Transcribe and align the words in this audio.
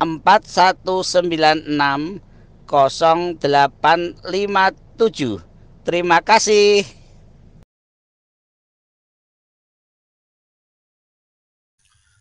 4196 0.00 2.20
0857 2.68 5.50
Terima 5.80 6.20
kasih. 6.20 6.84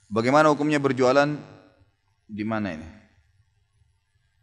Bagaimana 0.10 0.50
hukumnya 0.50 0.82
berjualan 0.82 1.38
di 2.26 2.42
mana 2.42 2.74
ini? 2.74 2.99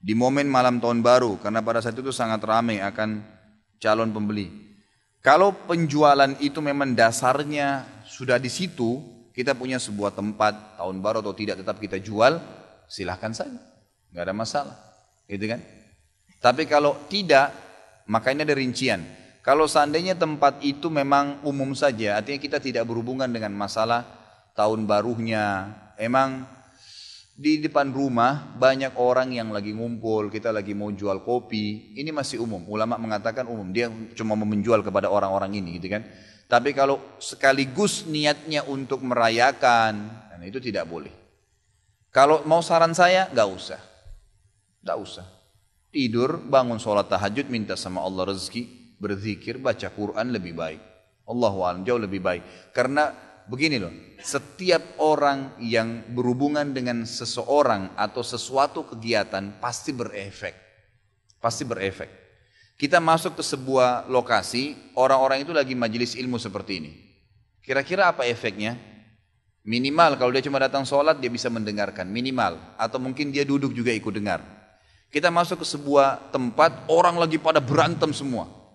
Di 0.06 0.14
momen 0.14 0.46
malam 0.46 0.78
tahun 0.78 1.02
baru 1.02 1.42
karena 1.42 1.66
pada 1.66 1.82
saat 1.82 1.98
itu 1.98 2.14
sangat 2.14 2.38
ramai 2.46 2.78
akan 2.78 3.26
calon 3.82 4.14
pembeli. 4.14 4.46
Kalau 5.18 5.50
penjualan 5.66 6.38
itu 6.38 6.62
memang 6.62 6.94
dasarnya 6.94 7.82
sudah 8.06 8.38
di 8.38 8.46
situ, 8.46 9.02
kita 9.34 9.58
punya 9.58 9.82
sebuah 9.82 10.14
tempat 10.14 10.78
tahun 10.78 11.02
baru 11.02 11.26
atau 11.26 11.34
tidak 11.34 11.58
tetap 11.58 11.82
kita 11.82 11.98
jual, 11.98 12.38
silahkan 12.86 13.34
saja, 13.34 13.58
nggak 14.14 14.22
ada 14.30 14.30
masalah, 14.30 14.78
gitu 15.26 15.50
kan? 15.50 15.58
Tapi 16.38 16.70
kalau 16.70 16.94
tidak, 17.10 17.50
maka 18.06 18.30
ini 18.30 18.46
ada 18.46 18.54
rincian. 18.54 19.02
Kalau 19.42 19.66
seandainya 19.66 20.14
tempat 20.14 20.62
itu 20.62 20.86
memang 20.86 21.42
umum 21.42 21.74
saja, 21.74 22.22
artinya 22.22 22.38
kita 22.38 22.62
tidak 22.62 22.86
berhubungan 22.86 23.26
dengan 23.26 23.50
masalah 23.58 24.06
tahun 24.54 24.86
barunya, 24.86 25.74
emang 25.98 26.46
di 27.36 27.60
depan 27.60 27.92
rumah 27.92 28.56
banyak 28.56 28.96
orang 28.96 29.28
yang 29.36 29.52
lagi 29.52 29.76
ngumpul, 29.76 30.32
kita 30.32 30.48
lagi 30.48 30.72
mau 30.72 30.88
jual 30.88 31.20
kopi, 31.20 31.92
ini 31.92 32.08
masih 32.08 32.40
umum. 32.40 32.64
Ulama 32.64 32.96
mengatakan 32.96 33.44
umum, 33.44 33.68
dia 33.76 33.92
cuma 34.16 34.32
mau 34.32 34.48
menjual 34.48 34.80
kepada 34.80 35.12
orang-orang 35.12 35.60
ini 35.60 35.76
gitu 35.76 35.92
kan. 35.92 36.08
Tapi 36.48 36.72
kalau 36.72 36.96
sekaligus 37.20 38.08
niatnya 38.08 38.64
untuk 38.64 39.04
merayakan, 39.04 40.08
dan 40.32 40.40
itu 40.48 40.56
tidak 40.64 40.88
boleh. 40.88 41.12
Kalau 42.08 42.40
mau 42.48 42.64
saran 42.64 42.96
saya, 42.96 43.28
nggak 43.28 43.48
usah. 43.52 43.80
Nggak 44.80 44.98
usah. 45.04 45.26
Tidur, 45.92 46.40
bangun 46.40 46.80
sholat 46.80 47.12
tahajud, 47.12 47.52
minta 47.52 47.76
sama 47.76 48.00
Allah 48.00 48.32
rezeki, 48.32 48.96
berzikir, 48.96 49.60
baca 49.60 49.92
Quran 49.92 50.32
lebih 50.32 50.56
baik. 50.56 50.80
Allah 51.28 51.84
jauh 51.84 52.00
lebih 52.00 52.22
baik. 52.22 52.72
Karena 52.72 53.12
begini 53.46 53.78
loh, 53.78 53.94
setiap 54.22 54.98
orang 54.98 55.54
yang 55.62 56.02
berhubungan 56.10 56.74
dengan 56.74 57.06
seseorang 57.06 57.94
atau 57.94 58.22
sesuatu 58.22 58.86
kegiatan 58.86 59.58
pasti 59.62 59.94
berefek. 59.94 60.54
Pasti 61.38 61.62
berefek. 61.62 62.10
Kita 62.76 63.00
masuk 63.00 63.40
ke 63.40 63.42
sebuah 63.46 64.10
lokasi, 64.10 64.76
orang-orang 65.00 65.46
itu 65.46 65.52
lagi 65.56 65.72
majelis 65.72 66.12
ilmu 66.12 66.36
seperti 66.36 66.72
ini. 66.76 66.92
Kira-kira 67.64 68.12
apa 68.12 68.28
efeknya? 68.28 68.76
Minimal 69.66 70.14
kalau 70.20 70.30
dia 70.30 70.44
cuma 70.44 70.62
datang 70.62 70.86
sholat 70.86 71.18
dia 71.18 71.32
bisa 71.32 71.50
mendengarkan, 71.50 72.06
minimal. 72.06 72.60
Atau 72.78 73.00
mungkin 73.00 73.32
dia 73.34 73.42
duduk 73.42 73.72
juga 73.72 73.90
ikut 73.90 74.12
dengar. 74.14 74.44
Kita 75.10 75.32
masuk 75.32 75.64
ke 75.64 75.66
sebuah 75.66 76.30
tempat, 76.30 76.86
orang 76.86 77.16
lagi 77.16 77.40
pada 77.40 77.58
berantem 77.58 78.12
semua. 78.12 78.65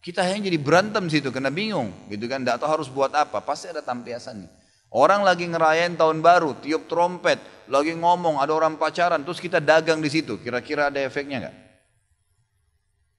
Kita 0.00 0.24
hanya 0.24 0.48
jadi 0.48 0.56
berantem 0.56 1.04
situ 1.12 1.28
karena 1.28 1.52
bingung, 1.52 1.92
gitu 2.08 2.24
kan? 2.24 2.40
Tidak 2.40 2.56
tahu 2.56 2.80
harus 2.80 2.88
buat 2.88 3.12
apa. 3.12 3.44
Pasti 3.44 3.68
ada 3.68 3.84
tampiasannya. 3.84 4.48
Orang 4.90 5.22
lagi 5.22 5.46
ngerayain 5.46 5.94
tahun 5.94 6.18
baru, 6.18 6.58
tiup 6.58 6.90
trompet, 6.90 7.38
lagi 7.70 7.94
ngomong, 7.94 8.42
ada 8.42 8.50
orang 8.50 8.74
pacaran, 8.74 9.22
terus 9.22 9.38
kita 9.38 9.62
dagang 9.62 10.02
di 10.02 10.10
situ. 10.10 10.40
Kira-kira 10.42 10.90
ada 10.90 10.98
efeknya 10.98 11.46
nggak? 11.46 11.56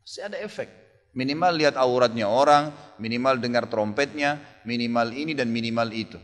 Pasti 0.03 0.19
ada 0.19 0.35
efek. 0.41 0.67
Minimal 1.15 1.51
lihat 1.55 1.75
auratnya 1.79 2.27
orang, 2.27 2.75
minimal 2.99 3.39
dengar 3.39 3.71
trompetnya, 3.71 4.41
minimal 4.67 5.15
ini 5.15 5.31
dan 5.31 5.47
minimal 5.47 5.87
itu. 5.95 6.19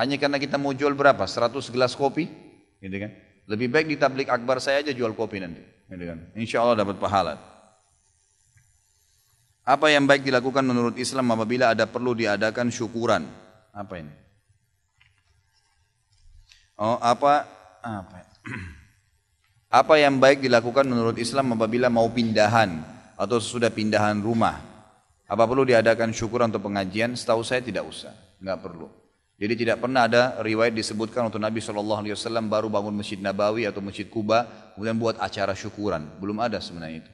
Hanya 0.00 0.16
karena 0.16 0.40
kita 0.40 0.56
mau 0.56 0.72
jual 0.72 0.96
berapa? 0.96 1.28
100 1.28 1.60
gelas 1.68 1.92
kopi, 1.92 2.24
gitu 2.80 2.96
kan? 3.04 3.12
Lebih 3.44 3.68
baik 3.68 3.86
di 3.92 3.96
tablik 4.00 4.32
akbar 4.32 4.64
saya 4.64 4.80
aja 4.80 4.96
jual 4.96 5.12
kopi 5.12 5.44
nanti, 5.44 5.60
gitu 5.92 6.04
kan? 6.08 6.18
Insya 6.32 6.64
Allah 6.64 6.80
dapat 6.80 6.96
pahala. 6.96 7.53
Apa 9.64 9.88
yang 9.88 10.04
baik 10.04 10.28
dilakukan 10.28 10.60
menurut 10.60 10.92
Islam 11.00 11.32
apabila 11.32 11.72
ada 11.72 11.88
perlu 11.88 12.12
diadakan 12.12 12.68
syukuran? 12.68 13.24
Apa 13.72 13.96
ini? 13.96 14.12
Oh, 16.76 17.00
apa 17.00 17.48
apa? 17.80 18.18
Apa 19.74 19.98
yang 19.98 20.22
baik 20.22 20.38
dilakukan 20.38 20.86
menurut 20.86 21.18
Islam 21.18 21.58
apabila 21.58 21.90
mau 21.90 22.06
pindahan 22.06 22.78
atau 23.18 23.42
sudah 23.42 23.74
pindahan 23.74 24.22
rumah? 24.22 24.62
Apa 25.26 25.50
perlu 25.50 25.66
diadakan 25.66 26.14
syukuran 26.14 26.54
untuk 26.54 26.70
pengajian? 26.70 27.18
Setahu 27.18 27.42
saya 27.42 27.58
tidak 27.58 27.82
usah, 27.82 28.14
nggak 28.38 28.62
perlu. 28.62 28.86
Jadi 29.34 29.66
tidak 29.66 29.82
pernah 29.82 30.06
ada 30.06 30.38
riwayat 30.46 30.78
disebutkan 30.78 31.26
untuk 31.26 31.42
Nabi 31.42 31.58
Shallallahu 31.58 32.06
Alaihi 32.06 32.14
Wasallam 32.14 32.46
baru 32.46 32.70
bangun 32.70 32.94
masjid 32.94 33.18
Nabawi 33.18 33.66
atau 33.66 33.82
masjid 33.82 34.06
Kuba 34.06 34.46
kemudian 34.78 34.94
buat 34.94 35.18
acara 35.18 35.58
syukuran. 35.58 36.06
Belum 36.22 36.38
ada 36.38 36.62
sebenarnya 36.62 37.02
itu. 37.02 37.13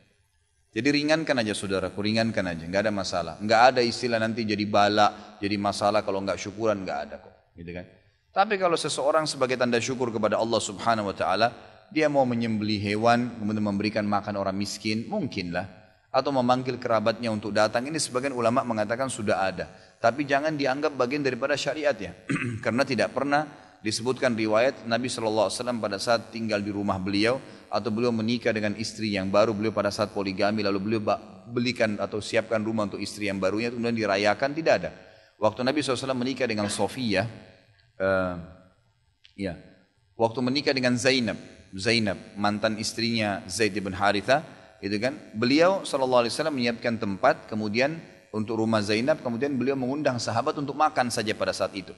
Jadi 0.71 0.89
ringankan 1.03 1.35
aja 1.43 1.51
saudara, 1.51 1.91
ringankan 1.91 2.47
aja, 2.47 2.63
nggak 2.63 2.83
ada 2.87 2.93
masalah. 2.95 3.35
Nggak 3.43 3.61
ada 3.75 3.81
istilah 3.83 4.23
nanti 4.23 4.47
jadi 4.47 4.63
bala, 4.71 5.39
jadi 5.43 5.59
masalah 5.59 6.07
kalau 6.07 6.23
nggak 6.23 6.39
syukuran 6.39 6.87
nggak 6.87 6.99
ada 7.11 7.17
kok, 7.19 7.35
gitu 7.59 7.75
kan? 7.75 7.87
Tapi 8.31 8.55
kalau 8.55 8.79
seseorang 8.79 9.27
sebagai 9.27 9.59
tanda 9.59 9.83
syukur 9.83 10.15
kepada 10.15 10.39
Allah 10.39 10.63
Subhanahu 10.63 11.11
Wa 11.11 11.17
Taala, 11.19 11.49
dia 11.91 12.07
mau 12.07 12.23
menyembeli 12.23 12.79
hewan, 12.79 13.35
kemudian 13.43 13.67
memberikan 13.67 14.07
makan 14.07 14.39
orang 14.39 14.55
miskin, 14.55 15.11
mungkinlah. 15.11 15.67
Atau 16.15 16.31
memanggil 16.31 16.79
kerabatnya 16.79 17.35
untuk 17.35 17.51
datang, 17.51 17.91
ini 17.91 17.99
sebagian 17.99 18.31
ulama 18.31 18.63
mengatakan 18.63 19.11
sudah 19.11 19.43
ada. 19.43 19.67
Tapi 19.99 20.23
jangan 20.23 20.55
dianggap 20.55 20.95
bagian 20.95 21.27
daripada 21.27 21.59
syariat 21.59 21.95
ya, 21.99 22.15
karena 22.65 22.87
tidak 22.87 23.11
pernah 23.11 23.70
disebutkan 23.81 24.37
riwayat 24.37 24.85
Nabi 24.85 25.09
Wasallam 25.09 25.81
pada 25.81 25.97
saat 25.97 26.29
tinggal 26.29 26.61
di 26.61 26.69
rumah 26.69 27.01
beliau 27.01 27.41
atau 27.73 27.89
beliau 27.89 28.13
menikah 28.13 28.53
dengan 28.53 28.77
istri 28.77 29.17
yang 29.17 29.33
baru 29.33 29.57
beliau 29.57 29.73
pada 29.73 29.89
saat 29.89 30.13
poligami 30.13 30.61
lalu 30.61 30.79
beliau 30.79 31.17
belikan 31.49 31.97
atau 31.97 32.21
siapkan 32.21 32.61
rumah 32.61 32.87
untuk 32.87 33.01
istri 33.01 33.33
yang 33.33 33.41
barunya 33.41 33.73
kemudian 33.73 33.97
dirayakan 33.97 34.53
tidak 34.53 34.75
ada. 34.85 34.91
Waktu 35.41 35.65
Nabi 35.65 35.81
SAW 35.81 36.13
menikah 36.13 36.45
dengan 36.45 36.69
Sofia 36.69 37.25
uh, 37.97 38.37
ya 39.33 39.57
waktu 40.21 40.41
menikah 40.45 40.77
dengan 40.77 41.01
Zainab 41.01 41.41
Zainab 41.73 42.21
mantan 42.37 42.77
istrinya 42.77 43.41
Zaid 43.49 43.73
bin 43.73 43.97
Haritha 43.97 44.45
itu 44.85 44.97
kan 45.01 45.17
beliau 45.33 45.85
SAW 45.89 46.53
menyiapkan 46.53 47.01
tempat 47.01 47.49
kemudian 47.49 47.97
untuk 48.29 48.61
rumah 48.61 48.85
Zainab 48.85 49.25
kemudian 49.25 49.57
beliau 49.57 49.77
mengundang 49.77 50.21
sahabat 50.21 50.57
untuk 50.61 50.77
makan 50.77 51.09
saja 51.09 51.33
pada 51.33 51.57
saat 51.57 51.73
itu 51.73 51.97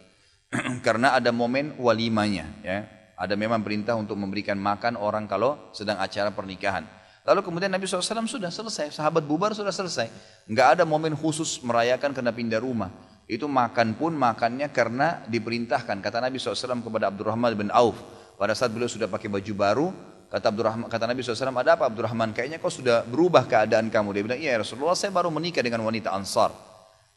karena 0.86 1.16
ada 1.16 1.32
momen 1.32 1.72
walimanya 1.80 2.46
ya 2.60 2.84
ada 3.22 3.38
memang 3.38 3.62
perintah 3.62 3.94
untuk 3.94 4.18
memberikan 4.18 4.58
makan 4.58 4.98
orang 4.98 5.30
kalau 5.30 5.70
sedang 5.70 5.94
acara 6.02 6.34
pernikahan. 6.34 6.82
Lalu 7.22 7.46
kemudian 7.46 7.70
Nabi 7.70 7.86
SAW 7.86 8.26
sudah 8.26 8.50
selesai, 8.50 8.98
sahabat 8.98 9.22
bubar 9.22 9.54
sudah 9.54 9.70
selesai. 9.70 10.10
Nggak 10.50 10.68
ada 10.74 10.82
momen 10.82 11.14
khusus 11.14 11.62
merayakan 11.62 12.10
kena 12.10 12.34
pindah 12.34 12.58
rumah. 12.58 12.90
Itu 13.30 13.46
makan 13.46 13.94
pun 13.94 14.18
makannya 14.18 14.66
karena 14.74 15.22
diperintahkan. 15.30 16.02
Kata 16.02 16.18
Nabi 16.18 16.42
SAW 16.42 16.82
kepada 16.82 17.14
Abdurrahman 17.14 17.54
bin 17.54 17.70
Auf. 17.70 17.94
Pada 18.34 18.58
saat 18.58 18.74
beliau 18.74 18.90
sudah 18.90 19.06
pakai 19.06 19.30
baju 19.30 19.52
baru, 19.54 19.86
kata 20.26 20.50
Abdurrahman, 20.50 20.90
kata 20.90 21.06
Nabi 21.06 21.22
SAW, 21.22 21.54
ada 21.54 21.78
apa 21.78 21.86
Abdurrahman? 21.86 22.34
Kayaknya 22.34 22.58
kau 22.58 22.74
sudah 22.74 23.06
berubah 23.06 23.46
keadaan 23.46 23.86
kamu. 23.86 24.18
Dia 24.18 24.22
bilang, 24.26 24.40
iya 24.42 24.58
Rasulullah 24.58 24.98
saya 24.98 25.14
baru 25.14 25.30
menikah 25.30 25.62
dengan 25.62 25.86
wanita 25.86 26.10
Ansar. 26.10 26.50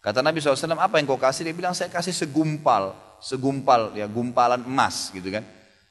Kata 0.06 0.22
Nabi 0.22 0.38
SAW, 0.38 0.78
apa 0.78 1.02
yang 1.02 1.10
kau 1.10 1.18
kasih? 1.18 1.50
Dia 1.50 1.56
bilang, 1.58 1.74
saya 1.74 1.90
kasih 1.90 2.14
segumpal, 2.14 2.94
segumpal, 3.26 3.98
ya 3.98 4.06
gumpalan 4.06 4.62
emas 4.62 5.10
gitu 5.10 5.34
kan. 5.34 5.42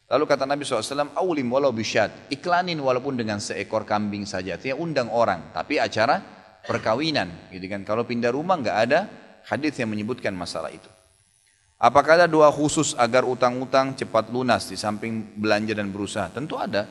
Lalu 0.07 0.25
kata 0.31 0.47
Nabi 0.47 0.63
SAW, 0.63 1.11
awlim 1.19 1.51
walau 1.51 1.75
bisyad, 1.75 2.31
iklanin 2.31 2.79
walaupun 2.79 3.19
dengan 3.19 3.43
seekor 3.43 3.83
kambing 3.83 4.23
saja. 4.23 4.55
Artinya 4.55 4.79
undang 4.79 5.11
orang, 5.11 5.51
tapi 5.51 5.83
acara 5.83 6.23
perkawinan. 6.63 7.51
Gitu 7.51 7.67
kan. 7.67 7.83
Kalau 7.83 8.07
pindah 8.07 8.31
rumah 8.31 8.55
nggak 8.63 8.79
ada 8.87 9.11
hadis 9.51 9.75
yang 9.83 9.91
menyebutkan 9.91 10.31
masalah 10.31 10.71
itu. 10.71 10.87
Apakah 11.81 12.23
ada 12.23 12.29
doa 12.31 12.49
khusus 12.55 12.95
agar 12.95 13.27
utang-utang 13.27 13.99
cepat 13.99 14.31
lunas 14.31 14.71
di 14.71 14.79
samping 14.79 15.35
belanja 15.35 15.75
dan 15.75 15.91
berusaha? 15.91 16.31
Tentu 16.31 16.55
ada. 16.55 16.87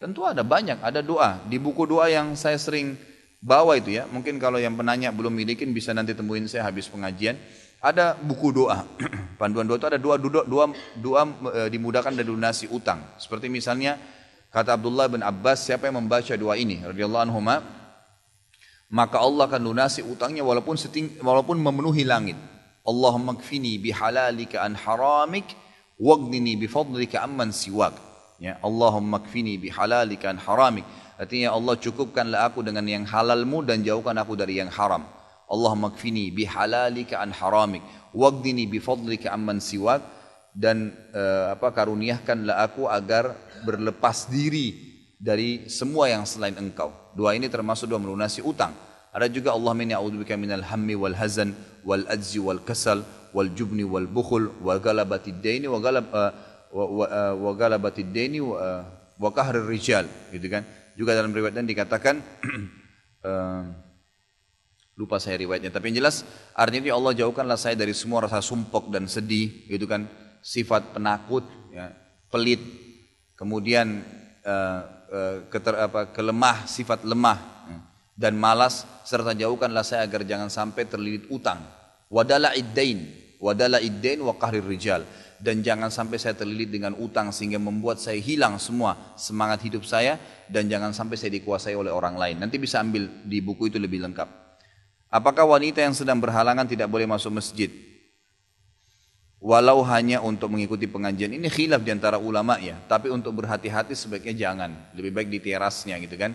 Tentu 0.00 0.24
ada 0.24 0.40
banyak, 0.40 0.80
ada 0.80 1.04
doa. 1.04 1.44
Di 1.44 1.60
buku 1.60 1.84
doa 1.84 2.08
yang 2.08 2.32
saya 2.32 2.56
sering 2.56 2.96
bawa 3.44 3.76
itu 3.76 4.00
ya, 4.00 4.08
mungkin 4.08 4.40
kalau 4.40 4.56
yang 4.56 4.72
penanya 4.72 5.12
belum 5.12 5.36
milikin 5.36 5.76
bisa 5.76 5.92
nanti 5.92 6.16
temuin 6.16 6.48
saya 6.48 6.64
habis 6.64 6.88
pengajian. 6.88 7.36
Ada 7.80 8.12
buku 8.20 8.52
doa, 8.52 8.84
panduan 9.40 9.64
doa 9.64 9.80
itu 9.80 9.88
ada 9.88 9.96
doa 9.96 10.20
doa 10.20 10.44
doa, 10.44 10.66
doa 11.00 11.22
e, 11.48 11.60
dimudahkan 11.72 12.12
dari 12.12 12.28
lunasi 12.28 12.68
utang. 12.68 13.00
Seperti 13.16 13.48
misalnya 13.48 13.96
kata 14.52 14.76
Abdullah 14.76 15.08
bin 15.08 15.24
Abbas, 15.24 15.64
siapa 15.64 15.88
yang 15.88 15.96
membaca 16.04 16.36
doa 16.36 16.60
ini, 16.60 16.84
radhiyallahu 16.84 17.24
anhu 17.24 17.40
maka 18.90 19.22
Allah 19.22 19.46
akan 19.46 19.62
lunasi 19.70 20.02
utangnya 20.02 20.42
walaupun 20.42 20.74
seting, 20.74 21.22
walaupun 21.22 21.56
memenuhi 21.56 22.02
langit. 22.02 22.34
Allahumma 22.82 23.38
kfini 23.38 23.78
bihalalika 23.78 24.66
an 24.66 24.74
haramik 24.74 25.46
waghnini 25.96 26.58
bifadlika 26.58 27.22
amman 27.22 27.54
siwak. 27.54 27.94
Ya, 28.42 28.58
Allahumma 28.66 29.22
kfini 29.22 29.56
bihalalika 29.62 30.34
an 30.34 30.42
haramik. 30.42 30.82
Artinya 31.20 31.54
Allah 31.54 31.76
cukupkanlah 31.78 32.50
aku 32.50 32.66
dengan 32.66 32.82
yang 32.88 33.06
halalmu 33.06 33.62
dan 33.62 33.86
jauhkan 33.86 34.16
aku 34.18 34.34
dari 34.34 34.58
yang 34.58 34.72
haram. 34.72 35.06
Allahumma 35.50 35.90
kfini 35.90 36.30
bihalalika 36.30 37.18
an 37.18 37.34
haramik 37.34 37.82
wagdini 38.14 38.70
bifadlika 38.70 39.34
amman 39.34 39.58
siwak 39.58 39.98
dan 40.54 40.94
uh, 41.10 41.54
apa 41.54 41.74
karuniakanlah 41.74 42.62
aku 42.62 42.86
agar 42.86 43.34
berlepas 43.66 44.30
diri 44.30 44.78
dari 45.18 45.66
semua 45.66 46.08
yang 46.08 46.24
selain 46.24 46.54
engkau. 46.56 46.94
Doa 47.18 47.34
ini 47.34 47.50
termasuk 47.50 47.90
doa 47.90 48.00
melunasi 48.00 48.40
utang. 48.46 48.72
Ada 49.10 49.26
juga 49.26 49.50
Allah 49.52 49.74
minni 49.74 49.90
a'udzubika 49.90 50.38
minal 50.38 50.62
hammi 50.62 50.94
wal 50.94 51.18
hazan 51.18 51.50
wal 51.82 52.06
ajzi 52.06 52.38
wal 52.38 52.62
kasal 52.62 53.02
wal 53.34 53.50
jubni 53.50 53.82
wal 53.82 54.06
bukhul 54.06 54.54
wa 54.62 54.78
galabatid 54.78 55.42
daini 55.42 55.66
wa 55.66 55.82
galab 55.82 56.06
uh, 56.14 56.30
wa, 56.70 56.84
wa, 56.86 57.06
uh, 57.10 57.34
wa 57.34 57.50
galabatid 57.58 58.14
daini 58.14 58.38
wa, 58.38 58.54
uh, 58.54 58.82
wa 59.18 59.30
kahrir 59.34 59.66
rijal 59.66 60.06
gitu 60.30 60.46
kan. 60.46 60.62
Juga 60.94 61.18
dalam 61.18 61.34
riwayat 61.34 61.58
dikatakan 61.58 62.22
uh, 63.26 63.62
Lupa 65.00 65.16
saya 65.16 65.40
riwayatnya. 65.40 65.72
Tapi 65.72 65.88
yang 65.88 66.04
jelas 66.04 66.28
artinya 66.52 66.92
ya 66.92 67.00
Allah 67.00 67.16
jauhkanlah 67.16 67.56
saya 67.56 67.72
dari 67.72 67.96
semua 67.96 68.28
rasa 68.28 68.44
sumpok 68.44 68.92
dan 68.92 69.08
sedih, 69.08 69.64
gitu 69.64 69.88
kan. 69.88 70.04
Sifat 70.44 70.92
penakut, 70.92 71.44
ya, 71.72 71.88
pelit, 72.28 72.60
kemudian 73.36 74.04
uh, 74.44 74.80
uh, 75.08 75.36
keter, 75.48 75.88
apa, 75.88 76.12
kelemah, 76.12 76.68
sifat 76.68 77.04
lemah 77.04 77.38
ya, 77.68 77.78
dan 78.16 78.36
malas 78.36 78.84
serta 79.08 79.32
jauhkanlah 79.32 79.84
saya 79.84 80.04
agar 80.04 80.24
jangan 80.28 80.52
sampai 80.52 80.84
terlilit 80.84 81.24
utang. 81.32 81.64
Wadala 82.12 82.52
iddain, 82.52 83.08
wadala 83.40 83.80
iddain 83.80 84.20
wa 84.20 84.36
qahrir 84.36 84.64
rijal 84.64 85.04
dan 85.40 85.64
jangan 85.64 85.88
sampai 85.88 86.20
saya 86.20 86.36
terlilit 86.36 86.68
dengan 86.68 86.92
utang 87.00 87.32
sehingga 87.32 87.56
membuat 87.56 87.96
saya 87.96 88.20
hilang 88.20 88.60
semua 88.60 89.16
semangat 89.16 89.64
hidup 89.64 89.88
saya 89.88 90.20
dan 90.44 90.68
jangan 90.68 90.92
sampai 90.92 91.16
saya 91.16 91.32
dikuasai 91.32 91.72
oleh 91.72 91.88
orang 91.88 92.20
lain. 92.20 92.36
Nanti 92.36 92.60
bisa 92.60 92.84
ambil 92.84 93.08
di 93.24 93.40
buku 93.40 93.72
itu 93.72 93.80
lebih 93.80 94.04
lengkap. 94.04 94.49
Apakah 95.10 95.42
wanita 95.42 95.82
yang 95.82 95.90
sedang 95.90 96.22
berhalangan 96.22 96.70
tidak 96.70 96.86
boleh 96.86 97.02
masuk 97.02 97.34
masjid? 97.34 97.66
Walau 99.42 99.82
hanya 99.82 100.22
untuk 100.22 100.54
mengikuti 100.54 100.86
pengajian 100.86 101.34
ini 101.34 101.50
khilaf 101.50 101.82
di 101.82 101.90
antara 101.90 102.14
ulama 102.14 102.62
ya. 102.62 102.78
Tapi 102.86 103.10
untuk 103.10 103.42
berhati-hati 103.42 103.98
sebaiknya 103.98 104.36
jangan. 104.38 104.70
Lebih 104.94 105.10
baik 105.10 105.28
di 105.34 105.42
terasnya 105.42 105.98
gitu 105.98 106.14
kan. 106.14 106.30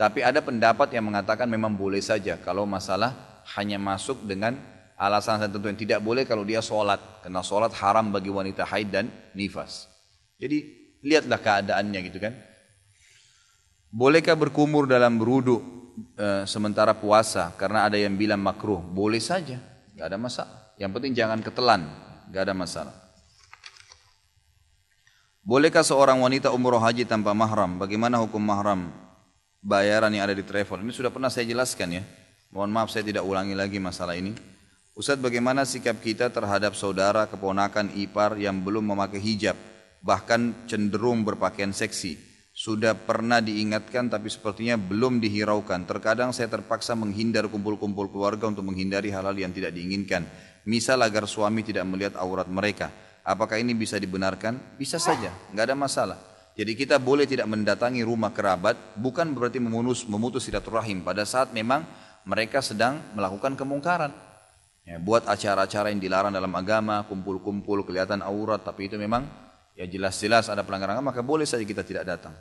Tapi 0.00 0.24
ada 0.24 0.40
pendapat 0.40 0.88
yang 0.96 1.04
mengatakan 1.04 1.44
memang 1.44 1.76
boleh 1.76 2.00
saja 2.00 2.40
kalau 2.40 2.64
masalah 2.64 3.44
hanya 3.60 3.76
masuk 3.76 4.24
dengan 4.24 4.56
alasan 4.96 5.44
tertentu 5.44 5.68
yang 5.68 5.76
tidak 5.76 6.00
boleh 6.00 6.24
kalau 6.24 6.48
dia 6.48 6.64
sholat. 6.64 7.20
Karena 7.20 7.44
sholat 7.44 7.76
haram 7.76 8.08
bagi 8.08 8.32
wanita 8.32 8.64
haid 8.64 8.88
dan 8.88 9.12
nifas. 9.36 9.84
Jadi 10.40 10.64
lihatlah 11.04 11.42
keadaannya 11.44 12.00
gitu 12.08 12.22
kan. 12.24 12.32
Bolehkah 13.92 14.38
berkumur 14.38 14.88
dalam 14.88 15.20
beruduk? 15.20 15.83
E, 16.14 16.46
sementara 16.46 16.92
puasa 16.94 17.54
karena 17.54 17.86
ada 17.86 17.98
yang 17.98 18.14
bilang 18.18 18.42
makruh, 18.42 18.82
boleh 18.82 19.22
saja, 19.22 19.58
nggak 19.94 20.06
ada 20.06 20.18
masalah. 20.18 20.58
Yang 20.74 20.90
penting 20.98 21.12
jangan 21.14 21.38
ketelan, 21.40 21.82
nggak 22.30 22.42
ada 22.50 22.54
masalah. 22.54 22.94
Bolehkah 25.44 25.84
seorang 25.84 26.24
wanita 26.24 26.50
umroh 26.56 26.80
haji 26.80 27.04
tanpa 27.04 27.36
mahram? 27.36 27.76
Bagaimana 27.76 28.16
hukum 28.16 28.40
mahram 28.40 28.88
bayaran 29.60 30.08
yang 30.08 30.24
ada 30.24 30.32
di 30.32 30.40
travel? 30.40 30.80
Ini 30.80 30.88
sudah 30.88 31.12
pernah 31.12 31.28
saya 31.28 31.44
jelaskan 31.44 32.00
ya. 32.00 32.02
Mohon 32.48 32.70
maaf 32.72 32.88
saya 32.88 33.04
tidak 33.04 33.28
ulangi 33.28 33.52
lagi 33.52 33.76
masalah 33.76 34.16
ini. 34.16 34.32
Ustadz 34.94 35.20
bagaimana 35.20 35.66
sikap 35.66 35.98
kita 36.00 36.30
terhadap 36.30 36.72
saudara, 36.78 37.26
keponakan, 37.26 37.92
ipar 37.98 38.38
yang 38.38 38.62
belum 38.62 38.94
memakai 38.94 39.18
hijab, 39.20 39.58
bahkan 40.00 40.54
cenderung 40.70 41.26
berpakaian 41.26 41.74
seksi? 41.74 42.33
Sudah 42.54 42.94
pernah 42.94 43.42
diingatkan 43.42 44.06
tapi 44.06 44.30
sepertinya 44.30 44.78
belum 44.78 45.18
dihiraukan. 45.18 45.90
Terkadang 45.90 46.30
saya 46.30 46.46
terpaksa 46.46 46.94
menghindar 46.94 47.50
kumpul-kumpul 47.50 48.14
keluarga 48.14 48.46
untuk 48.46 48.62
menghindari 48.62 49.10
hal-hal 49.10 49.34
yang 49.34 49.50
tidak 49.50 49.74
diinginkan. 49.74 50.22
Misal 50.62 51.02
agar 51.02 51.26
suami 51.26 51.66
tidak 51.66 51.82
melihat 51.90 52.14
aurat 52.14 52.46
mereka. 52.46 52.94
Apakah 53.26 53.58
ini 53.58 53.74
bisa 53.74 53.98
dibenarkan? 53.98 54.78
Bisa 54.78 55.02
saja, 55.02 55.34
nggak 55.50 55.66
ada 55.66 55.76
masalah. 55.76 56.18
Jadi 56.54 56.78
kita 56.78 57.02
boleh 57.02 57.26
tidak 57.26 57.50
mendatangi 57.50 58.06
rumah 58.06 58.30
kerabat, 58.30 58.78
bukan 58.94 59.34
berarti 59.34 59.58
memutus, 59.58 60.06
memutus 60.06 60.46
silaturahim 60.46 61.02
pada 61.02 61.26
saat 61.26 61.50
memang 61.50 61.82
mereka 62.22 62.62
sedang 62.62 63.02
melakukan 63.18 63.58
kemungkaran. 63.58 64.14
Ya, 64.86 65.00
buat 65.02 65.26
acara-acara 65.26 65.90
yang 65.90 65.98
dilarang 65.98 66.30
dalam 66.30 66.52
agama, 66.54 67.02
kumpul-kumpul, 67.10 67.82
kelihatan 67.82 68.22
aurat, 68.22 68.62
tapi 68.62 68.86
itu 68.86 69.00
memang 69.00 69.26
ya 69.74 69.84
jelas-jelas 69.84 70.48
ada 70.48 70.62
pelanggaran 70.62 71.02
maka 71.02 71.20
boleh 71.20 71.44
saja 71.44 71.62
kita 71.66 71.82
tidak 71.82 72.06
datang. 72.06 72.34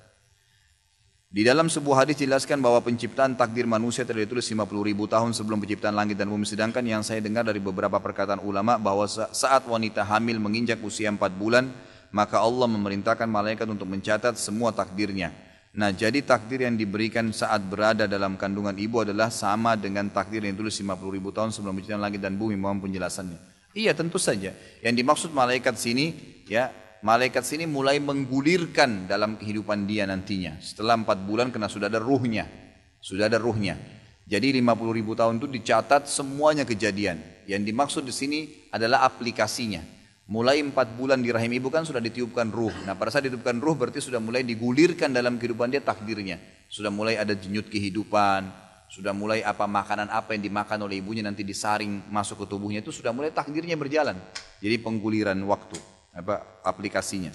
Di 1.33 1.41
dalam 1.41 1.65
sebuah 1.65 2.06
hadis 2.06 2.21
dijelaskan 2.21 2.62
bahwa 2.62 2.77
penciptaan 2.85 3.33
takdir 3.33 3.65
manusia 3.65 4.06
telah 4.06 4.21
ditulis 4.21 4.45
50 4.45 4.69
ribu 4.85 5.09
tahun 5.09 5.33
sebelum 5.33 5.65
penciptaan 5.65 5.97
langit 5.97 6.13
dan 6.13 6.30
bumi. 6.30 6.45
Sedangkan 6.45 6.85
yang 6.85 7.01
saya 7.01 7.25
dengar 7.25 7.41
dari 7.41 7.57
beberapa 7.57 7.97
perkataan 7.97 8.38
ulama 8.38 8.77
bahwa 8.77 9.09
saat 9.09 9.65
wanita 9.65 10.06
hamil 10.06 10.38
menginjak 10.38 10.77
usia 10.85 11.09
4 11.09 11.18
bulan, 11.33 11.74
maka 12.13 12.38
Allah 12.38 12.69
memerintahkan 12.69 13.25
malaikat 13.25 13.65
untuk 13.65 13.89
mencatat 13.89 14.38
semua 14.38 14.77
takdirnya. 14.77 15.33
Nah 15.74 15.89
jadi 15.89 16.21
takdir 16.21 16.69
yang 16.69 16.77
diberikan 16.77 17.33
saat 17.33 17.65
berada 17.65 18.06
dalam 18.06 18.38
kandungan 18.38 18.77
ibu 18.77 19.01
adalah 19.01 19.33
sama 19.33 19.74
dengan 19.74 20.13
takdir 20.13 20.45
yang 20.45 20.53
ditulis 20.53 20.77
50 20.77 21.18
ribu 21.18 21.33
tahun 21.33 21.50
sebelum 21.50 21.81
penciptaan 21.81 22.06
langit 22.06 22.21
dan 22.21 22.38
bumi. 22.38 22.53
Mohon 22.53 22.85
penjelasannya. 22.85 23.41
Iya 23.74 23.97
tentu 23.97 24.21
saja. 24.21 24.53
Yang 24.85 24.95
dimaksud 25.01 25.33
malaikat 25.33 25.81
sini 25.81 26.13
ya 26.45 26.69
malaikat 27.03 27.44
sini 27.44 27.67
mulai 27.67 28.00
menggulirkan 28.00 29.05
dalam 29.11 29.35
kehidupan 29.35 29.83
dia 29.85 30.07
nantinya. 30.07 30.57
Setelah 30.63 30.95
empat 30.95 31.27
bulan 31.27 31.51
kena 31.51 31.67
sudah 31.67 31.91
ada 31.91 32.00
ruhnya. 32.00 32.47
Sudah 33.03 33.27
ada 33.27 33.38
ruhnya. 33.38 33.75
Jadi 34.23 34.56
50 34.63 34.97
ribu 34.97 35.11
tahun 35.13 35.44
itu 35.44 35.51
dicatat 35.51 36.07
semuanya 36.07 36.63
kejadian. 36.63 37.19
Yang 37.44 37.61
dimaksud 37.68 38.04
di 38.07 38.16
sini 38.16 38.39
adalah 38.71 39.04
aplikasinya. 39.04 39.83
Mulai 40.31 40.63
empat 40.63 40.95
bulan 40.95 41.19
di 41.19 41.35
rahim 41.35 41.51
ibu 41.51 41.68
kan 41.68 41.83
sudah 41.83 41.99
ditiupkan 41.99 42.47
ruh. 42.47 42.71
Nah 42.87 42.95
pada 42.95 43.11
saat 43.11 43.28
ditiupkan 43.28 43.59
ruh 43.59 43.75
berarti 43.75 43.99
sudah 43.99 44.23
mulai 44.23 44.47
digulirkan 44.47 45.11
dalam 45.11 45.35
kehidupan 45.35 45.68
dia 45.75 45.83
takdirnya. 45.83 46.39
Sudah 46.71 46.87
mulai 46.87 47.19
ada 47.19 47.35
jenyut 47.35 47.68
kehidupan. 47.68 48.63
Sudah 48.87 49.11
mulai 49.11 49.44
apa 49.44 49.68
makanan 49.68 50.07
apa 50.07 50.39
yang 50.39 50.47
dimakan 50.47 50.87
oleh 50.87 51.04
ibunya 51.04 51.19
nanti 51.19 51.44
disaring 51.44 52.07
masuk 52.07 52.45
ke 52.45 52.56
tubuhnya 52.56 52.80
itu 52.80 52.95
sudah 52.95 53.11
mulai 53.11 53.35
takdirnya 53.35 53.75
berjalan. 53.75 54.16
Jadi 54.63 54.80
pengguliran 54.80 55.35
waktu 55.44 55.75
apa 56.13 56.45
aplikasinya. 56.61 57.33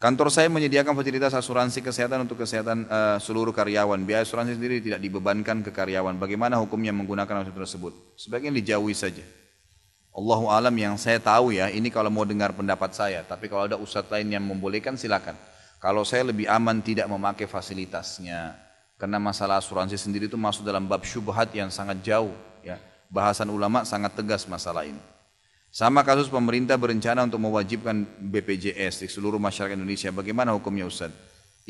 Kantor 0.00 0.32
saya 0.32 0.48
menyediakan 0.48 0.96
fasilitas 0.96 1.36
asuransi 1.36 1.84
kesehatan 1.84 2.24
untuk 2.24 2.40
kesehatan 2.40 2.88
uh, 2.88 3.20
seluruh 3.20 3.52
karyawan. 3.52 4.00
Biaya 4.08 4.24
asuransi 4.24 4.56
sendiri 4.56 4.80
tidak 4.80 4.96
dibebankan 4.96 5.60
ke 5.60 5.68
karyawan. 5.68 6.16
Bagaimana 6.16 6.56
hukumnya 6.56 6.88
menggunakan 6.88 7.44
asuransi 7.44 7.52
tersebut? 7.52 7.92
Sebagian 8.16 8.56
dijauhi 8.56 8.96
saja. 8.96 9.20
Allahu 10.16 10.48
alam 10.48 10.72
yang 10.72 10.96
saya 10.96 11.20
tahu 11.20 11.52
ya, 11.52 11.68
ini 11.68 11.92
kalau 11.92 12.08
mau 12.08 12.24
dengar 12.24 12.56
pendapat 12.56 12.96
saya. 12.96 13.20
Tapi 13.28 13.52
kalau 13.52 13.68
ada 13.68 13.76
ustadz 13.76 14.08
lain 14.08 14.32
yang 14.32 14.40
membolehkan 14.40 14.96
silakan. 14.96 15.36
Kalau 15.76 16.00
saya 16.08 16.32
lebih 16.32 16.48
aman 16.48 16.80
tidak 16.80 17.04
memakai 17.04 17.44
fasilitasnya. 17.44 18.56
Karena 18.96 19.20
masalah 19.20 19.60
asuransi 19.60 20.00
sendiri 20.00 20.32
itu 20.32 20.40
masuk 20.40 20.64
dalam 20.64 20.88
bab 20.88 21.04
syubhat 21.04 21.52
yang 21.52 21.68
sangat 21.68 22.00
jauh. 22.00 22.32
Ya. 22.64 22.80
Bahasan 23.12 23.52
ulama 23.52 23.84
sangat 23.84 24.16
tegas 24.16 24.48
masalah 24.48 24.88
ini. 24.88 25.00
Sama 25.70 26.02
kasus 26.02 26.26
pemerintah 26.26 26.74
berencana 26.74 27.22
untuk 27.22 27.38
mewajibkan 27.46 28.02
BPJS 28.18 29.06
di 29.06 29.08
seluruh 29.08 29.38
masyarakat 29.38 29.78
Indonesia. 29.78 30.10
Bagaimana 30.10 30.50
hukumnya 30.50 30.82
Ustaz? 30.82 31.14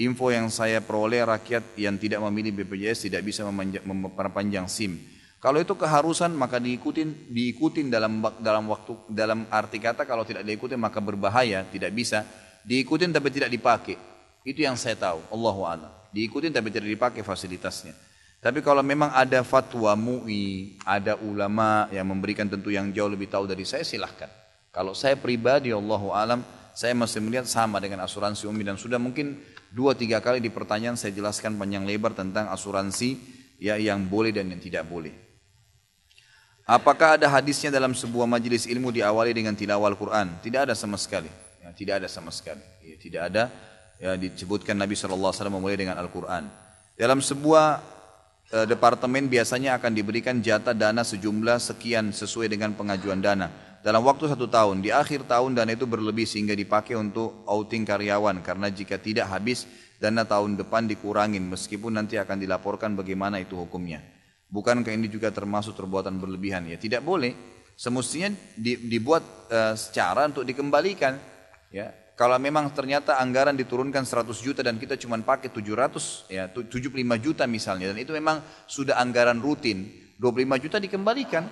Info 0.00 0.33
yang 0.33 0.49
saya 0.49 0.80
peroleh 0.80 1.21
rakyat 1.21 1.76
yang 1.76 2.00
tidak 2.00 2.25
memilih 2.25 2.64
BPJS 2.64 3.12
tidak 3.12 3.28
bisa 3.28 3.45
memperpanjang 3.85 4.64
SIM. 4.73 4.97
Kalau 5.37 5.61
itu 5.61 5.76
keharusan 5.76 6.33
maka 6.33 6.57
diikutin 6.57 7.28
diikutin 7.28 7.92
dalam 7.92 8.25
dalam 8.40 8.73
waktu 8.73 8.97
dalam 9.12 9.45
arti 9.52 9.76
kata 9.76 10.09
kalau 10.09 10.25
tidak 10.25 10.49
diikutin 10.49 10.80
maka 10.80 11.04
berbahaya, 11.04 11.69
tidak 11.69 11.92
bisa. 11.92 12.25
Diikutin 12.64 13.12
tapi 13.12 13.28
tidak 13.28 13.52
dipakai. 13.52 14.00
Itu 14.49 14.64
yang 14.64 14.80
saya 14.80 14.97
tahu. 14.97 15.21
Allahu 15.28 15.61
a'lam. 15.69 15.92
Diikutin 16.16 16.57
tapi 16.57 16.73
tidak 16.73 16.88
dipakai 16.88 17.21
fasilitasnya. 17.21 17.92
Tapi 18.40 18.64
kalau 18.64 18.80
memang 18.80 19.12
ada 19.12 19.44
fatwa 19.44 19.92
MUI, 19.92 20.80
ada 20.88 21.20
ulama 21.20 21.92
yang 21.92 22.09
memberikan 22.09 22.49
tentu 22.49 22.73
yang 22.73 22.88
jauh 22.88 23.12
lebih 23.12 23.28
tahu 23.28 23.44
dari 23.44 23.68
saya 23.68 23.85
silahkan. 23.85 24.32
Kalau 24.73 24.97
saya 24.97 25.12
pribadi 25.20 25.76
Allah 25.76 26.02
alam 26.16 26.40
saya 26.73 26.97
masih 26.97 27.20
melihat 27.20 27.44
sama 27.44 27.76
dengan 27.85 28.00
asuransi 28.00 28.49
umum 28.49 28.64
dan 28.64 28.80
sudah 28.80 28.97
mungkin 28.97 29.37
dua 29.68 29.92
tiga 29.92 30.25
kali 30.25 30.40
di 30.40 30.49
pertanyaan 30.49 30.97
saya 30.97 31.12
jelaskan 31.12 31.61
panjang 31.61 31.85
lebar 31.85 32.16
tentang 32.16 32.49
asuransi 32.49 33.20
ya 33.61 33.76
yang 33.76 34.09
boleh 34.09 34.32
dan 34.32 34.49
yang 34.49 34.62
tidak 34.62 34.88
boleh. 34.88 35.12
Apakah 36.64 37.20
ada 37.20 37.26
hadisnya 37.28 37.68
dalam 37.68 37.92
sebuah 37.92 38.25
majelis 38.25 38.64
ilmu 38.64 38.94
diawali 38.94 39.35
dengan 39.35 39.52
tilawah 39.59 39.90
Al-Quran? 39.90 40.38
Tidak 40.38 40.70
ada 40.70 40.75
sama 40.78 40.94
sekali. 40.97 41.28
Ya, 41.61 41.75
tidak 41.75 41.94
ada 42.00 42.09
sama 42.09 42.30
sekali. 42.30 42.62
Ya, 42.87 42.97
tidak 42.97 43.23
ada 43.26 43.42
ya, 43.99 44.14
disebutkan 44.14 44.78
Nabi 44.78 44.94
SAW 44.94 45.35
memulai 45.50 45.76
dengan 45.76 45.99
Al-Quran. 45.99 46.47
Dalam 46.94 47.18
sebuah 47.18 48.00
departemen 48.50 49.30
biasanya 49.30 49.78
akan 49.78 49.95
diberikan 49.95 50.42
jatah 50.42 50.75
dana 50.75 51.07
sejumlah 51.07 51.62
sekian 51.62 52.11
sesuai 52.11 52.50
dengan 52.50 52.75
pengajuan 52.75 53.23
dana. 53.23 53.47
Dalam 53.80 54.04
waktu 54.04 54.28
satu 54.28 54.45
tahun, 54.45 54.85
di 54.85 54.92
akhir 54.92 55.25
tahun 55.25 55.57
dana 55.57 55.73
itu 55.73 55.88
berlebih 55.88 56.28
sehingga 56.28 56.52
dipakai 56.52 57.00
untuk 57.00 57.47
outing 57.49 57.88
karyawan. 57.88 58.45
Karena 58.45 58.69
jika 58.69 59.00
tidak 59.00 59.33
habis, 59.33 59.64
dana 59.97 60.28
tahun 60.28 60.61
depan 60.61 60.85
dikurangin 60.85 61.49
meskipun 61.49 61.97
nanti 61.97 62.21
akan 62.21 62.45
dilaporkan 62.45 62.92
bagaimana 62.92 63.40
itu 63.40 63.57
hukumnya. 63.57 64.04
Bukankah 64.50 64.92
ini 64.92 65.07
juga 65.07 65.33
termasuk 65.33 65.78
perbuatan 65.78 66.21
berlebihan? 66.21 66.69
Ya 66.69 66.76
tidak 66.76 67.07
boleh. 67.07 67.33
Semestinya 67.73 68.37
dibuat 68.61 69.25
uh, 69.49 69.73
secara 69.73 70.28
untuk 70.28 70.45
dikembalikan. 70.45 71.16
Ya, 71.71 71.95
kalau 72.21 72.37
memang 72.37 72.69
ternyata 72.77 73.17
anggaran 73.17 73.57
diturunkan 73.57 74.05
100 74.05 74.29
juta 74.45 74.61
dan 74.61 74.77
kita 74.77 75.00
cuma 75.00 75.17
pakai 75.17 75.49
700 75.49 76.29
ya 76.29 76.53
75 76.53 76.93
juta 77.17 77.49
misalnya 77.49 77.97
dan 77.97 77.97
itu 77.97 78.12
memang 78.12 78.45
sudah 78.69 79.00
anggaran 79.00 79.41
rutin 79.41 79.89
25 80.21 80.61
juta 80.61 80.77
dikembalikan. 80.77 81.49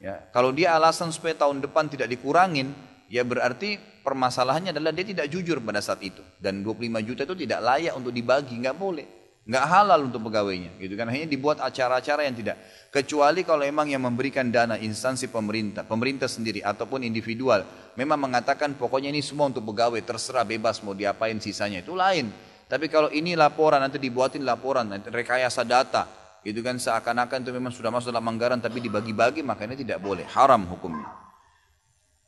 Ya 0.00 0.24
kalau 0.32 0.56
dia 0.56 0.72
alasan 0.72 1.12
supaya 1.12 1.36
tahun 1.36 1.60
depan 1.60 1.92
tidak 1.92 2.08
dikurangin 2.08 2.72
ya 3.12 3.28
berarti 3.28 3.76
permasalahannya 4.00 4.72
adalah 4.72 4.96
dia 4.96 5.04
tidak 5.04 5.28
jujur 5.28 5.60
pada 5.60 5.84
saat 5.84 6.00
itu. 6.00 6.24
Dan 6.40 6.64
25 6.64 6.96
juta 7.04 7.28
itu 7.28 7.36
tidak 7.36 7.60
layak 7.60 7.92
untuk 7.92 8.16
dibagi 8.16 8.56
nggak 8.56 8.76
boleh 8.80 9.25
nggak 9.46 9.64
halal 9.70 10.10
untuk 10.10 10.26
pegawainya 10.26 10.74
gitu 10.82 10.98
kan? 10.98 11.06
Hanya 11.06 11.30
dibuat 11.30 11.62
acara-acara 11.62 12.26
yang 12.26 12.34
tidak. 12.34 12.58
Kecuali 12.90 13.46
kalau 13.46 13.62
memang 13.62 13.86
yang 13.86 14.02
memberikan 14.02 14.50
dana 14.50 14.74
instansi 14.74 15.30
pemerintah 15.30 15.86
pemerintah 15.86 16.26
sendiri 16.26 16.66
ataupun 16.66 17.06
individual. 17.06 17.62
Memang 17.94 18.26
mengatakan 18.26 18.74
pokoknya 18.74 19.14
ini 19.14 19.22
semua 19.22 19.46
untuk 19.48 19.62
pegawai 19.70 20.02
terserah 20.02 20.42
bebas 20.42 20.82
mau 20.82 20.92
diapain 20.92 21.38
sisanya 21.38 21.80
itu 21.80 21.94
lain. 21.94 22.28
Tapi 22.66 22.90
kalau 22.90 23.06
ini 23.14 23.38
laporan 23.38 23.78
nanti 23.78 24.02
dibuatin 24.02 24.42
laporan 24.42 24.90
nanti 24.90 25.06
rekayasa 25.14 25.62
data 25.62 26.10
gitu 26.42 26.66
kan? 26.66 26.82
Seakan-akan 26.82 27.46
itu 27.46 27.50
memang 27.54 27.70
sudah 27.70 27.94
masuk 27.94 28.10
dalam 28.10 28.26
anggaran 28.26 28.58
tapi 28.58 28.82
dibagi-bagi 28.82 29.46
makanya 29.46 29.78
tidak 29.78 30.02
boleh. 30.02 30.26
Haram 30.26 30.66
hukumnya. 30.66 31.06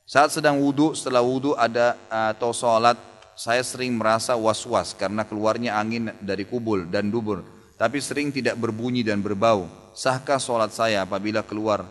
Saat 0.08 0.32
sedang 0.32 0.62
wudhu 0.62 0.94
setelah 0.94 1.20
wudhu 1.20 1.52
ada 1.58 1.98
atau 2.08 2.54
sholat 2.54 2.96
saya 3.38 3.62
sering 3.62 3.95
merasa 3.95 4.35
was-was 4.35 4.99
karena 4.99 5.23
keluarnya 5.23 5.78
angin 5.78 6.11
dari 6.18 6.42
kubul 6.42 6.90
dan 6.90 7.07
dubur, 7.07 7.47
tapi 7.78 8.02
sering 8.02 8.35
tidak 8.35 8.59
berbunyi 8.59 9.07
dan 9.07 9.23
berbau. 9.23 9.71
Sahkah 9.95 10.42
sholat 10.42 10.75
saya 10.75 11.07
apabila 11.07 11.47
keluar? 11.47 11.87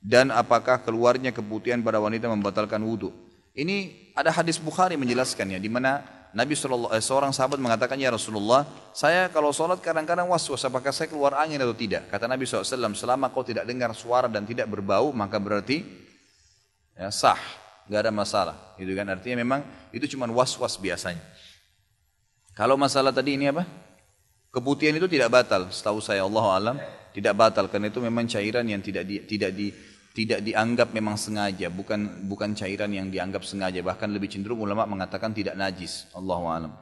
Dan 0.00 0.32
apakah 0.32 0.80
keluarnya 0.80 1.36
keputihan 1.36 1.84
pada 1.84 2.00
wanita 2.00 2.32
membatalkan 2.32 2.80
wudhu? 2.80 3.12
Ini 3.52 4.08
ada 4.16 4.32
hadis 4.32 4.56
Bukhari 4.56 4.96
menjelaskannya, 4.96 5.60
di 5.60 5.68
mana 5.68 6.00
Nabi 6.32 6.56
SAW, 6.56 6.88
eh, 6.96 7.04
seorang 7.04 7.36
sahabat 7.36 7.60
mengatakan, 7.60 8.00
Ya 8.00 8.08
Rasulullah, 8.08 8.64
saya 8.96 9.28
kalau 9.28 9.52
sholat 9.52 9.84
kadang-kadang 9.84 10.32
was-was, 10.32 10.64
apakah 10.64 10.96
saya 10.96 11.12
keluar 11.12 11.36
angin 11.36 11.60
atau 11.60 11.76
tidak? 11.76 12.08
Kata 12.08 12.24
Nabi 12.24 12.48
SAW, 12.48 12.96
selama 12.96 13.28
kau 13.28 13.44
tidak 13.44 13.68
dengar 13.68 13.92
suara 13.92 14.32
dan 14.32 14.48
tidak 14.48 14.64
berbau, 14.72 15.12
maka 15.12 15.36
berarti 15.36 15.84
ya, 16.96 17.12
sah 17.12 17.59
nggak 17.90 18.06
ada 18.06 18.12
masalah. 18.14 18.56
Itu 18.78 18.94
kan 18.94 19.10
artinya 19.10 19.42
memang 19.42 19.60
itu 19.90 20.06
cuma 20.14 20.30
was-was 20.30 20.78
biasanya. 20.78 21.18
Kalau 22.54 22.78
masalah 22.78 23.10
tadi 23.10 23.34
ini 23.34 23.50
apa? 23.50 23.66
Keputihan 24.54 24.94
itu 24.94 25.10
tidak 25.10 25.34
batal, 25.34 25.66
setahu 25.74 25.98
saya 25.98 26.22
Allah 26.22 26.46
alam 26.54 26.76
tidak 27.10 27.34
batal 27.34 27.66
karena 27.66 27.90
itu 27.90 27.98
memang 27.98 28.30
cairan 28.30 28.66
yang 28.66 28.78
tidak 28.78 29.02
di, 29.06 29.22
tidak 29.26 29.50
di 29.54 29.74
tidak 30.10 30.42
dianggap 30.42 30.90
memang 30.90 31.14
sengaja, 31.14 31.70
bukan 31.70 32.26
bukan 32.26 32.54
cairan 32.54 32.90
yang 32.90 33.10
dianggap 33.14 33.46
sengaja, 33.46 33.78
bahkan 33.82 34.10
lebih 34.10 34.26
cenderung 34.26 34.58
ulama 34.58 34.82
mengatakan 34.86 35.30
tidak 35.30 35.54
najis. 35.54 36.10
Allah 36.14 36.38
alam. 36.46 36.72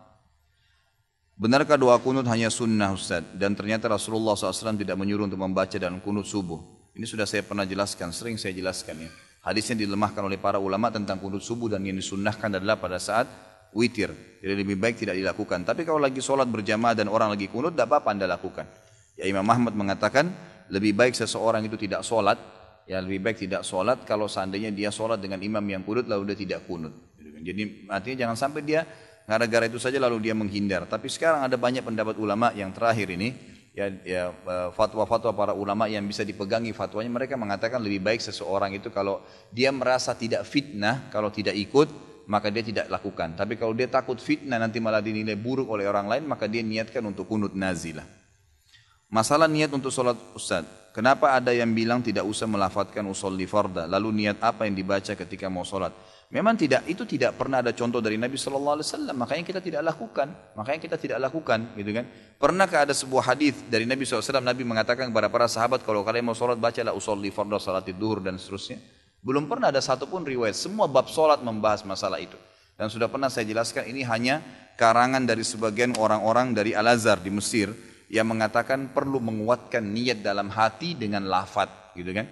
Benarkah 1.38 1.78
doa 1.78 2.00
kunut 2.00 2.24
hanya 2.26 2.50
sunnah 2.50 2.96
Ustaz? 2.96 3.22
Dan 3.36 3.54
ternyata 3.54 3.86
Rasulullah 3.86 4.34
SAW 4.34 4.74
tidak 4.74 4.96
menyuruh 4.98 5.28
untuk 5.28 5.38
membaca 5.38 5.76
dan 5.76 6.00
kunut 6.02 6.26
subuh. 6.26 6.58
Ini 6.98 7.06
sudah 7.06 7.28
saya 7.30 7.46
pernah 7.46 7.62
jelaskan, 7.62 8.10
sering 8.10 8.40
saya 8.40 8.56
jelaskan 8.56 9.06
ya. 9.06 9.10
Hadisnya 9.48 9.80
dilemahkan 9.80 10.20
oleh 10.20 10.36
para 10.36 10.60
ulama 10.60 10.92
tentang 10.92 11.16
kunut 11.16 11.40
subuh 11.40 11.72
dan 11.72 11.80
yang 11.80 11.96
disunnahkan 11.96 12.60
adalah 12.60 12.76
pada 12.76 13.00
saat 13.00 13.24
witir. 13.72 14.12
Jadi 14.44 14.52
lebih 14.52 14.76
baik 14.76 15.00
tidak 15.00 15.16
dilakukan. 15.16 15.64
Tapi 15.64 15.88
kalau 15.88 15.96
lagi 15.96 16.20
sholat 16.20 16.44
berjamaah 16.44 16.92
dan 16.92 17.08
orang 17.08 17.32
lagi 17.32 17.48
kunut, 17.48 17.72
tidak 17.72 17.88
apa-apa 17.88 18.08
anda 18.12 18.28
lakukan. 18.28 18.68
Ya 19.16 19.24
Imam 19.24 19.48
Ahmad 19.48 19.72
mengatakan 19.72 20.28
lebih 20.68 20.92
baik 20.92 21.16
seseorang 21.16 21.64
itu 21.64 21.80
tidak 21.80 22.04
sholat, 22.04 22.36
ya 22.84 23.00
lebih 23.00 23.24
baik 23.24 23.40
tidak 23.40 23.64
sholat 23.64 24.04
kalau 24.04 24.28
seandainya 24.28 24.68
dia 24.68 24.92
sholat 24.92 25.16
dengan 25.16 25.40
imam 25.40 25.64
yang 25.64 25.80
kunut 25.80 26.04
lalu 26.04 26.36
dia 26.36 26.44
tidak 26.44 26.68
kunut. 26.68 26.92
Jadi 27.16 27.88
artinya 27.88 28.28
jangan 28.28 28.36
sampai 28.36 28.60
dia 28.60 28.84
gara-gara 29.24 29.64
itu 29.64 29.80
saja 29.80 29.96
lalu 29.96 30.28
dia 30.28 30.36
menghindar. 30.36 30.84
Tapi 30.84 31.08
sekarang 31.08 31.48
ada 31.48 31.56
banyak 31.56 31.80
pendapat 31.80 32.20
ulama 32.20 32.52
yang 32.52 32.68
terakhir 32.76 33.16
ini 33.16 33.32
ya, 33.78 33.86
ya 34.02 34.24
eh, 34.34 34.68
fatwa-fatwa 34.74 35.30
para 35.30 35.52
ulama 35.54 35.86
yang 35.86 36.02
bisa 36.02 36.26
dipegangi 36.26 36.74
fatwanya 36.74 37.10
mereka 37.14 37.38
mengatakan 37.38 37.78
lebih 37.78 38.02
baik 38.02 38.18
seseorang 38.18 38.74
itu 38.74 38.90
kalau 38.90 39.22
dia 39.54 39.70
merasa 39.70 40.18
tidak 40.18 40.42
fitnah 40.42 41.06
kalau 41.14 41.30
tidak 41.30 41.54
ikut 41.54 41.86
maka 42.28 42.52
dia 42.52 42.60
tidak 42.60 42.92
lakukan. 42.92 43.32
Tapi 43.38 43.56
kalau 43.56 43.72
dia 43.72 43.88
takut 43.88 44.20
fitnah 44.20 44.60
nanti 44.60 44.84
malah 44.84 45.00
dinilai 45.00 45.32
buruk 45.32 45.64
oleh 45.72 45.88
orang 45.88 46.10
lain 46.10 46.24
maka 46.28 46.44
dia 46.44 46.60
niatkan 46.60 47.00
untuk 47.06 47.24
kunut 47.24 47.56
nazilah. 47.56 48.04
Masalah 49.08 49.48
niat 49.48 49.72
untuk 49.72 49.88
sholat 49.88 50.18
Ustaz 50.36 50.68
kenapa 50.92 51.32
ada 51.32 51.54
yang 51.56 51.72
bilang 51.72 52.04
tidak 52.04 52.28
usah 52.28 52.44
melafatkan 52.44 53.06
usul 53.08 53.38
di 53.38 53.48
farda? 53.48 53.88
Lalu 53.88 54.26
niat 54.26 54.42
apa 54.44 54.68
yang 54.68 54.76
dibaca 54.76 55.16
ketika 55.16 55.48
mau 55.48 55.64
sholat 55.64 55.94
Memang 56.28 56.60
tidak 56.60 56.84
itu 56.84 57.08
tidak 57.08 57.40
pernah 57.40 57.64
ada 57.64 57.72
contoh 57.72 58.04
dari 58.04 58.20
Nabi 58.20 58.36
Shallallahu 58.36 58.76
Alaihi 58.76 58.88
Wasallam, 58.92 59.16
makanya 59.16 59.44
kita 59.48 59.60
tidak 59.64 59.80
lakukan, 59.80 60.28
makanya 60.52 60.80
kita 60.84 60.96
tidak 61.00 61.18
lakukan, 61.24 61.72
gitu 61.72 61.88
kan? 61.96 62.04
Pernahkah 62.36 62.84
ada 62.84 62.92
sebuah 62.92 63.32
hadis 63.32 63.56
dari 63.64 63.88
Nabi 63.88 64.04
SAW 64.04 64.44
Nabi 64.44 64.60
mengatakan 64.60 65.08
kepada 65.08 65.32
para 65.32 65.48
sahabat 65.48 65.82
kalau 65.88 66.04
kalian 66.04 66.28
mau 66.28 66.36
sholat 66.36 66.60
bacalah 66.60 66.92
usolli 66.92 67.32
farda 67.32 67.56
salat 67.56 67.88
duhur 67.96 68.20
dan 68.20 68.36
seterusnya. 68.36 68.76
Belum 69.24 69.48
pernah 69.48 69.72
ada 69.72 69.80
satupun 69.80 70.22
riwayat. 70.22 70.54
Semua 70.54 70.84
bab 70.84 71.08
sholat 71.10 71.40
membahas 71.40 71.82
masalah 71.82 72.20
itu. 72.22 72.36
Dan 72.78 72.86
sudah 72.92 73.10
pernah 73.10 73.26
saya 73.26 73.48
jelaskan 73.48 73.90
ini 73.90 74.06
hanya 74.06 74.44
karangan 74.78 75.26
dari 75.26 75.42
sebagian 75.42 75.98
orang-orang 75.98 76.54
dari 76.54 76.76
Al 76.76 76.92
Azhar 76.94 77.18
di 77.18 77.32
Mesir 77.32 77.74
yang 78.06 78.30
mengatakan 78.30 78.94
perlu 78.94 79.18
menguatkan 79.18 79.82
niat 79.82 80.22
dalam 80.22 80.52
hati 80.52 80.94
dengan 80.94 81.26
lafat, 81.26 81.96
gitu 81.98 82.14
kan? 82.14 82.28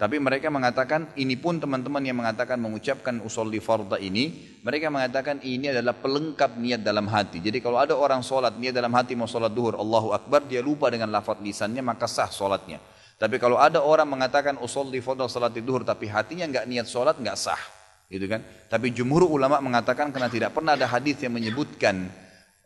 Tapi 0.00 0.16
mereka 0.16 0.48
mengatakan, 0.48 1.12
ini 1.20 1.36
pun 1.36 1.60
teman-teman 1.60 2.00
yang 2.00 2.16
mengatakan 2.16 2.56
mengucapkan 2.56 3.20
usul 3.20 3.52
di 3.52 3.60
farda 3.60 4.00
ini, 4.00 4.56
mereka 4.64 4.88
mengatakan 4.88 5.44
ini 5.44 5.68
adalah 5.68 5.92
pelengkap 5.92 6.56
niat 6.56 6.80
dalam 6.80 7.04
hati. 7.04 7.44
Jadi 7.44 7.60
kalau 7.60 7.76
ada 7.76 7.92
orang 7.92 8.24
sholat, 8.24 8.56
niat 8.56 8.72
dalam 8.72 8.96
hati 8.96 9.12
mau 9.12 9.28
sholat 9.28 9.52
duhur, 9.52 9.76
Allahu 9.76 10.16
Akbar, 10.16 10.48
dia 10.48 10.64
lupa 10.64 10.88
dengan 10.88 11.12
lafaz 11.12 11.36
lisannya, 11.44 11.84
maka 11.84 12.08
sah 12.08 12.32
sholatnya. 12.32 12.80
Tapi 13.20 13.36
kalau 13.36 13.60
ada 13.60 13.84
orang 13.84 14.08
mengatakan 14.08 14.56
usul 14.64 14.88
di 14.88 15.04
farda 15.04 15.28
sholat 15.28 15.52
duhur, 15.52 15.84
tapi 15.84 16.08
hatinya 16.08 16.48
nggak 16.48 16.64
niat 16.64 16.88
sholat, 16.88 17.20
nggak 17.20 17.36
sah. 17.36 17.60
Gitu 18.08 18.24
kan? 18.24 18.40
Tapi 18.72 18.96
jumhur 18.96 19.28
ulama 19.28 19.60
mengatakan 19.60 20.08
karena 20.16 20.32
tidak 20.32 20.56
pernah 20.56 20.80
ada 20.80 20.88
hadis 20.88 21.20
yang 21.20 21.36
menyebutkan 21.36 22.08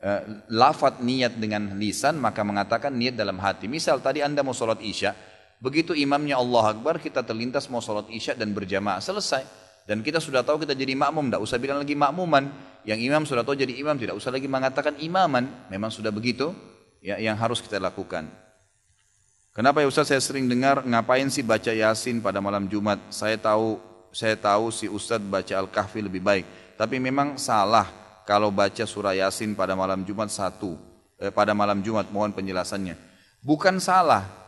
uh, 0.07 0.23
lafaz 0.55 1.03
niat 1.03 1.35
dengan 1.35 1.75
lisan, 1.83 2.15
maka 2.15 2.47
mengatakan 2.47 2.95
niat 2.95 3.19
dalam 3.19 3.43
hati. 3.43 3.67
Misal 3.67 3.99
tadi 3.99 4.23
anda 4.23 4.47
mau 4.47 4.55
sholat 4.55 4.79
isya, 4.79 5.34
Begitu 5.63 5.95
imamnya 5.95 6.39
Allah 6.39 6.75
Akbar, 6.75 6.99
kita 6.99 7.23
terlintas 7.23 7.71
mau 7.71 7.83
sholat 7.83 8.11
isya 8.11 8.35
dan 8.35 8.51
berjamaah. 8.55 8.99
Selesai. 8.99 9.45
Dan 9.85 10.01
kita 10.01 10.17
sudah 10.17 10.41
tahu 10.41 10.65
kita 10.65 10.73
jadi 10.73 10.97
makmum, 10.97 11.29
tidak 11.29 11.43
usah 11.45 11.61
bilang 11.61 11.85
lagi 11.85 11.93
makmuman. 11.93 12.49
Yang 12.89 13.01
imam 13.05 13.23
sudah 13.29 13.45
tahu 13.45 13.57
jadi 13.57 13.77
imam, 13.81 13.97
tidak 13.97 14.17
usah 14.17 14.33
lagi 14.33 14.49
mengatakan 14.49 14.97
imaman. 15.01 15.45
Memang 15.69 15.93
sudah 15.93 16.09
begitu 16.09 16.53
ya, 17.05 17.21
yang 17.21 17.37
harus 17.37 17.61
kita 17.61 17.77
lakukan. 17.77 18.29
Kenapa 19.55 19.85
ya 19.85 19.87
Ustaz 19.87 20.11
saya 20.11 20.19
sering 20.19 20.51
dengar 20.51 20.83
ngapain 20.83 21.31
sih 21.31 21.45
baca 21.45 21.71
Yasin 21.71 22.19
pada 22.19 22.43
malam 22.43 22.67
Jumat? 22.67 22.99
Saya 23.13 23.39
tahu 23.39 23.79
saya 24.11 24.35
tahu 24.35 24.75
si 24.75 24.91
Ustaz 24.91 25.23
baca 25.23 25.55
Al-Kahfi 25.55 26.03
lebih 26.03 26.25
baik. 26.25 26.45
Tapi 26.75 26.99
memang 26.99 27.39
salah 27.39 27.87
kalau 28.27 28.51
baca 28.51 28.83
surah 28.83 29.15
Yasin 29.15 29.55
pada 29.55 29.79
malam 29.79 30.03
Jumat 30.03 30.33
satu. 30.33 30.75
Eh, 31.23 31.31
pada 31.31 31.55
malam 31.55 31.79
Jumat 31.87 32.11
mohon 32.11 32.35
penjelasannya. 32.35 32.99
Bukan 33.45 33.79
salah, 33.79 34.44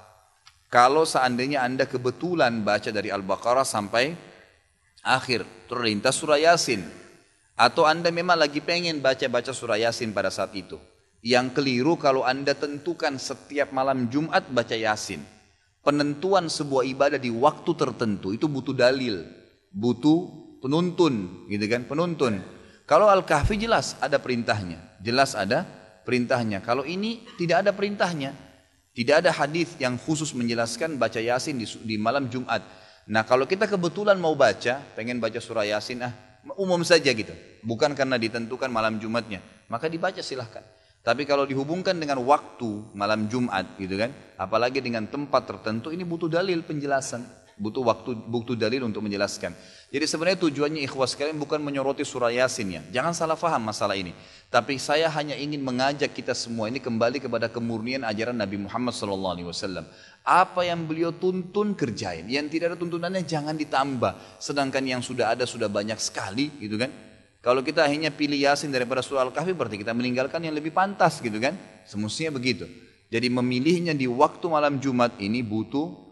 kalau 0.67 1.07
seandainya 1.07 1.63
Anda 1.63 1.87
kebetulan 1.87 2.67
baca 2.67 2.91
dari 2.91 3.15
Al-Baqarah 3.15 3.63
sampai 3.63 4.19
akhir, 5.07 5.47
terlintas 5.71 6.19
surah 6.19 6.43
Yasin. 6.43 6.83
Atau 7.57 7.89
Anda 7.89 8.11
memang 8.13 8.37
lagi 8.37 8.61
pengen 8.61 9.01
baca-baca 9.01 9.55
surah 9.55 9.79
Yasin 9.79 10.11
pada 10.11 10.29
saat 10.29 10.53
itu. 10.59 10.77
Yang 11.23 11.57
keliru 11.57 11.97
kalau 11.97 12.27
Anda 12.27 12.53
tentukan 12.53 13.17
setiap 13.17 13.73
malam 13.73 14.11
Jumat 14.13 14.51
baca 14.51 14.75
Yasin. 14.75 15.23
Penentuan 15.87 16.51
sebuah 16.51 16.83
ibadah 16.83 17.17
di 17.23 17.31
waktu 17.31 17.71
tertentu 17.79 18.35
itu 18.35 18.51
butuh 18.51 18.75
dalil, 18.75 19.23
butuh 19.71 20.19
penuntun, 20.59 21.47
gitu 21.47 21.63
kan? 21.71 21.87
Penuntun. 21.87 22.43
Kalau 22.91 23.07
Al-Kahfi 23.07 23.55
jelas 23.55 23.95
ada 24.03 24.19
perintahnya, 24.19 24.99
jelas 24.99 25.39
ada 25.39 25.63
perintahnya. 26.03 26.59
Kalau 26.67 26.83
ini 26.83 27.23
tidak 27.39 27.67
ada 27.67 27.71
perintahnya, 27.71 28.35
tidak 28.97 29.21
ada 29.21 29.31
hadis 29.37 29.77
yang 29.77 30.01
khusus 30.01 30.33
menjelaskan 30.33 30.97
baca 30.97 31.21
Yasin 31.21 31.61
di, 31.61 31.69
di 31.85 32.01
malam 32.01 32.33
Jumat. 32.33 32.65
Nah 33.13 33.29
kalau 33.29 33.45
kita 33.45 33.69
kebetulan 33.69 34.17
mau 34.17 34.33
baca, 34.33 34.81
pengen 34.97 35.21
baca 35.21 35.37
surah 35.37 35.69
Yasin, 35.69 36.01
ah 36.01 36.13
umum 36.57 36.81
saja 36.81 37.13
gitu, 37.13 37.37
bukan 37.61 37.93
karena 37.93 38.17
ditentukan 38.17 38.73
malam 38.73 38.97
Jumatnya, 38.97 39.45
maka 39.69 39.93
dibaca 39.93 40.25
silahkan. 40.25 40.65
Tapi 41.05 41.23
kalau 41.23 41.47
dihubungkan 41.47 41.95
dengan 41.95 42.19
waktu 42.25 42.91
malam 42.97 43.31
Jumat 43.31 43.79
gitu 43.79 43.95
kan, 43.95 44.11
apalagi 44.41 44.83
dengan 44.83 45.07
tempat 45.07 45.45
tertentu 45.47 45.95
ini 45.95 46.03
butuh 46.03 46.27
dalil 46.27 46.67
penjelasan, 46.67 47.23
butuh 47.57 47.83
waktu 47.89 48.13
butuh 48.29 48.53
dalil 48.53 48.85
untuk 48.85 49.01
menjelaskan. 49.01 49.57
Jadi 49.89 50.05
sebenarnya 50.05 50.39
tujuannya 50.45 50.83
ikhwas 50.85 51.17
kalian 51.17 51.41
bukan 51.41 51.57
menyoroti 51.65 52.05
surah 52.05 52.29
Yasin 52.29 52.69
ya. 52.69 52.83
Jangan 53.01 53.17
salah 53.17 53.39
faham 53.39 53.65
masalah 53.65 53.97
ini. 53.97 54.13
Tapi 54.53 54.77
saya 54.77 55.09
hanya 55.09 55.33
ingin 55.33 55.65
mengajak 55.65 56.13
kita 56.13 56.37
semua 56.37 56.69
ini 56.69 56.85
kembali 56.85 57.17
kepada 57.17 57.49
kemurnian 57.49 58.05
ajaran 58.05 58.37
Nabi 58.37 58.61
Muhammad 58.61 58.93
SAW. 58.93 59.89
Apa 60.27 60.69
yang 60.69 60.85
beliau 60.85 61.17
tuntun 61.17 61.73
kerjain. 61.73 62.29
Yang 62.29 62.61
tidak 62.61 62.75
ada 62.75 62.77
tuntunannya 62.77 63.25
jangan 63.25 63.57
ditambah. 63.57 64.43
Sedangkan 64.43 64.85
yang 64.85 65.01
sudah 65.01 65.33
ada 65.33 65.49
sudah 65.49 65.73
banyak 65.73 65.97
sekali 65.97 66.53
gitu 66.61 66.77
kan. 66.77 66.93
Kalau 67.41 67.63
kita 67.63 67.87
akhirnya 67.87 68.11
pilih 68.11 68.37
Yasin 68.37 68.75
daripada 68.75 69.01
surah 69.07 69.23
Al-Kahfi 69.23 69.55
berarti 69.55 69.79
kita 69.81 69.95
meninggalkan 69.95 70.43
yang 70.43 70.53
lebih 70.53 70.75
pantas 70.75 71.23
gitu 71.23 71.39
kan. 71.39 71.55
Semestinya 71.87 72.37
begitu. 72.37 72.67
Jadi 73.07 73.31
memilihnya 73.31 73.95
di 73.95 74.11
waktu 74.11 74.45
malam 74.51 74.83
Jumat 74.83 75.15
ini 75.23 75.47
butuh 75.47 76.06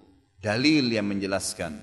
dalil 0.44 0.92
yang 0.92 1.08
menjelaskan. 1.08 1.80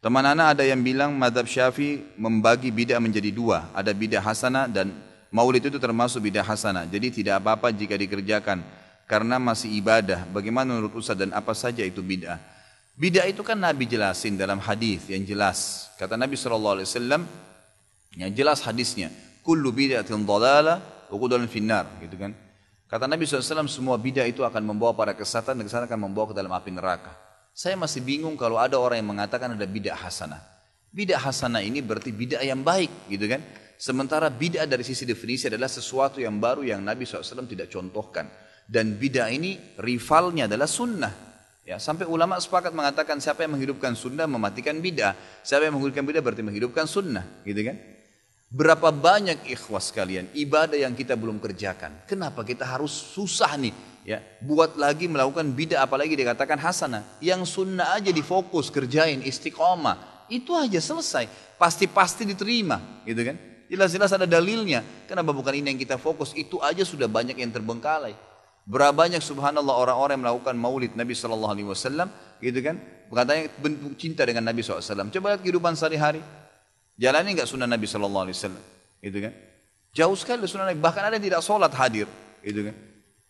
Teman 0.00 0.22
anak 0.22 0.56
ada 0.56 0.64
yang 0.64 0.80
bilang 0.80 1.12
madhab 1.18 1.44
syafi 1.44 2.00
membagi 2.14 2.70
bidah 2.70 3.02
menjadi 3.02 3.34
dua. 3.34 3.68
Ada 3.74 3.90
bidah 3.90 4.22
hasanah 4.22 4.70
dan 4.70 4.94
maulid 5.34 5.66
itu 5.66 5.76
termasuk 5.82 6.30
bidah 6.30 6.46
hasanah. 6.46 6.86
Jadi 6.86 7.20
tidak 7.20 7.42
apa-apa 7.42 7.74
jika 7.74 7.98
dikerjakan. 7.98 8.62
Karena 9.04 9.42
masih 9.42 9.68
ibadah. 9.74 10.24
Bagaimana 10.30 10.70
menurut 10.70 10.94
Ustaz 10.94 11.18
dan 11.18 11.34
apa 11.34 11.50
saja 11.52 11.82
itu 11.82 11.98
bidah. 11.98 12.38
Bidah 12.94 13.26
itu 13.26 13.42
kan 13.42 13.58
Nabi 13.58 13.90
jelasin 13.90 14.38
dalam 14.38 14.62
hadis 14.62 15.10
yang 15.10 15.26
jelas. 15.26 15.90
Kata 15.98 16.14
Nabi 16.14 16.38
SAW, 16.38 16.86
yang 18.16 18.30
jelas 18.32 18.62
hadisnya, 18.62 19.10
kullu 19.42 19.74
bid'atin 19.74 20.22
wa 20.24 20.78
kullu 21.10 21.44
finnar, 21.50 21.90
gitu 21.98 22.14
kan. 22.16 22.32
Kata 22.86 23.10
Nabi 23.10 23.26
SAW, 23.26 23.66
semua 23.66 23.98
bid'ah 23.98 24.24
itu 24.30 24.46
akan 24.46 24.62
membawa 24.62 24.94
pada 24.94 25.12
kesatan 25.12 25.58
dan 25.58 25.64
kesatan 25.66 25.90
akan 25.90 26.00
membawa 26.06 26.30
ke 26.30 26.34
dalam 26.38 26.52
api 26.54 26.70
neraka. 26.70 27.10
Saya 27.50 27.76
masih 27.76 28.00
bingung 28.00 28.38
kalau 28.38 28.56
ada 28.56 28.78
orang 28.78 29.02
yang 29.02 29.10
mengatakan 29.16 29.52
ada 29.52 29.66
bid'ah 29.66 29.98
hasanah. 29.98 30.40
Bid'ah 30.90 31.22
hasanah 31.22 31.62
ini 31.62 31.82
berarti 31.82 32.10
bid'ah 32.10 32.42
yang 32.42 32.62
baik, 32.62 33.10
gitu 33.10 33.26
kan. 33.30 33.42
Sementara 33.80 34.28
bid'ah 34.28 34.68
dari 34.68 34.84
sisi 34.84 35.06
definisi 35.08 35.48
adalah 35.48 35.70
sesuatu 35.70 36.20
yang 36.20 36.36
baru 36.36 36.66
yang 36.66 36.84
Nabi 36.84 37.06
SAW 37.08 37.48
tidak 37.48 37.72
contohkan. 37.72 38.28
Dan 38.66 38.98
bid'ah 38.98 39.30
ini 39.30 39.58
rivalnya 39.82 40.46
adalah 40.46 40.70
sunnah. 40.70 41.12
Ya, 41.66 41.78
sampai 41.78 42.06
ulama 42.06 42.38
sepakat 42.38 42.74
mengatakan 42.74 43.22
siapa 43.22 43.46
yang 43.46 43.54
menghidupkan 43.54 43.94
sunnah 43.94 44.26
mematikan 44.26 44.78
bid'ah. 44.78 45.14
Siapa 45.42 45.66
yang 45.66 45.78
menghidupkan 45.78 46.06
bid'ah 46.06 46.22
berarti 46.22 46.42
menghidupkan 46.42 46.86
sunnah, 46.86 47.42
gitu 47.42 47.60
kan? 47.66 47.76
Berapa 48.50 48.90
banyak 48.90 49.46
ikhwas 49.46 49.94
kalian 49.94 50.26
ibadah 50.34 50.74
yang 50.74 50.90
kita 50.90 51.14
belum 51.14 51.38
kerjakan. 51.38 52.02
Kenapa 52.02 52.42
kita 52.42 52.66
harus 52.66 52.90
susah 52.90 53.54
nih 53.54 53.70
ya 54.02 54.18
buat 54.42 54.74
lagi 54.74 55.06
melakukan 55.06 55.54
bidah 55.54 55.86
apalagi 55.86 56.18
dikatakan 56.18 56.58
hasanah. 56.58 57.06
Yang 57.22 57.46
sunnah 57.54 57.94
aja 57.94 58.10
difokus 58.10 58.66
kerjain 58.74 59.22
istiqomah. 59.22 60.26
Itu 60.26 60.58
aja 60.58 60.82
selesai. 60.82 61.30
Pasti-pasti 61.62 62.26
diterima 62.26 63.06
gitu 63.06 63.22
kan. 63.22 63.38
Jelas-jelas 63.70 64.10
ada 64.18 64.26
dalilnya. 64.26 64.82
Kenapa 65.06 65.30
bukan 65.30 65.54
ini 65.54 65.70
yang 65.70 65.78
kita 65.78 65.94
fokus? 65.94 66.34
Itu 66.34 66.58
aja 66.58 66.82
sudah 66.82 67.06
banyak 67.06 67.38
yang 67.38 67.54
terbengkalai. 67.54 68.18
Berapa 68.66 68.90
banyak 68.90 69.22
subhanallah 69.22 69.78
orang-orang 69.78 70.18
yang 70.18 70.24
melakukan 70.26 70.58
maulid 70.58 70.98
Nabi 70.98 71.14
Shallallahu 71.14 71.54
Alaihi 71.54 71.68
Wasallam 71.70 72.10
gitu 72.42 72.58
kan? 72.66 72.82
Katanya 73.14 73.46
bentuk 73.62 73.94
cinta 73.94 74.26
dengan 74.26 74.46
Nabi 74.46 74.62
SAW. 74.62 75.10
Coba 75.10 75.34
lihat 75.34 75.42
kehidupan 75.42 75.78
sehari-hari. 75.78 76.22
Jalani 77.00 77.32
nggak 77.32 77.48
sunnah 77.48 77.64
Nabi 77.64 77.88
Shallallahu 77.88 78.24
Alaihi 78.28 78.36
Wasallam, 78.36 78.64
gitu 79.00 79.18
kan? 79.24 79.32
Jauh 79.96 80.16
sekali 80.20 80.44
sunnah 80.44 80.68
Nabi. 80.68 80.84
Bahkan 80.84 81.02
ada 81.08 81.16
yang 81.16 81.24
tidak 81.24 81.40
sholat 81.40 81.72
hadir, 81.72 82.04
gitu 82.44 82.68
kan? 82.68 82.76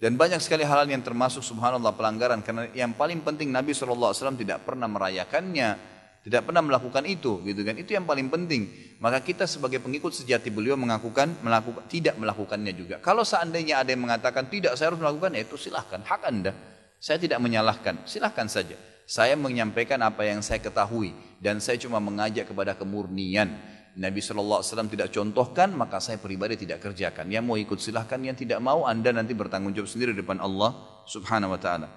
Dan 0.01 0.19
banyak 0.19 0.43
sekali 0.43 0.67
hal 0.67 0.91
yang 0.91 1.07
termasuk 1.07 1.45
subhanallah 1.45 1.95
pelanggaran 1.95 2.43
karena 2.43 2.67
yang 2.75 2.91
paling 2.99 3.23
penting 3.23 3.55
Nabi 3.55 3.71
Wasallam 3.71 4.35
tidak 4.35 4.67
pernah 4.67 4.91
merayakannya, 4.91 5.79
tidak 6.27 6.51
pernah 6.51 6.67
melakukan 6.67 7.07
itu, 7.07 7.39
gitu 7.47 7.63
kan? 7.63 7.79
Itu 7.79 7.95
yang 7.95 8.11
paling 8.11 8.27
penting. 8.27 8.67
Maka 8.99 9.23
kita 9.23 9.47
sebagai 9.47 9.79
pengikut 9.79 10.13
sejati 10.13 10.51
beliau 10.51 10.75
mengakukan, 10.75 11.39
melakukan, 11.41 11.87
tidak 11.87 12.19
melakukannya 12.19 12.75
juga. 12.75 12.99
Kalau 12.99 13.23
seandainya 13.23 13.87
ada 13.87 13.95
yang 13.95 14.03
mengatakan 14.03 14.51
tidak, 14.51 14.75
saya 14.75 14.91
harus 14.91 14.99
melakukan, 14.99 15.31
ya 15.39 15.47
itu 15.47 15.55
silahkan, 15.55 16.03
hak 16.03 16.27
anda. 16.27 16.53
Saya 17.01 17.23
tidak 17.23 17.39
menyalahkan, 17.39 18.03
silahkan 18.05 18.51
saja. 18.51 18.77
Saya 19.11 19.35
menyampaikan 19.35 19.99
apa 20.07 20.23
yang 20.23 20.38
saya 20.38 20.62
ketahui 20.62 21.11
dan 21.42 21.59
saya 21.59 21.75
cuma 21.83 21.99
mengajak 21.99 22.46
kepada 22.46 22.79
kemurnian. 22.79 23.59
Nabi 23.99 24.23
SAW 24.23 24.62
tidak 24.87 25.11
contohkan, 25.11 25.75
maka 25.75 25.99
saya 25.99 26.14
pribadi 26.23 26.55
tidak 26.55 26.79
kerjakan. 26.79 27.27
Yang 27.27 27.42
mau 27.42 27.59
ikut 27.59 27.75
silahkan, 27.83 28.23
yang 28.23 28.38
tidak 28.38 28.62
mau 28.62 28.87
Anda 28.87 29.11
nanti 29.11 29.35
bertanggung 29.35 29.75
jawab 29.75 29.90
sendiri 29.90 30.14
di 30.14 30.23
depan 30.23 30.38
Allah 30.38 31.03
Subhanahu 31.11 31.59
Wa 31.59 31.61
Taala. 31.61 31.88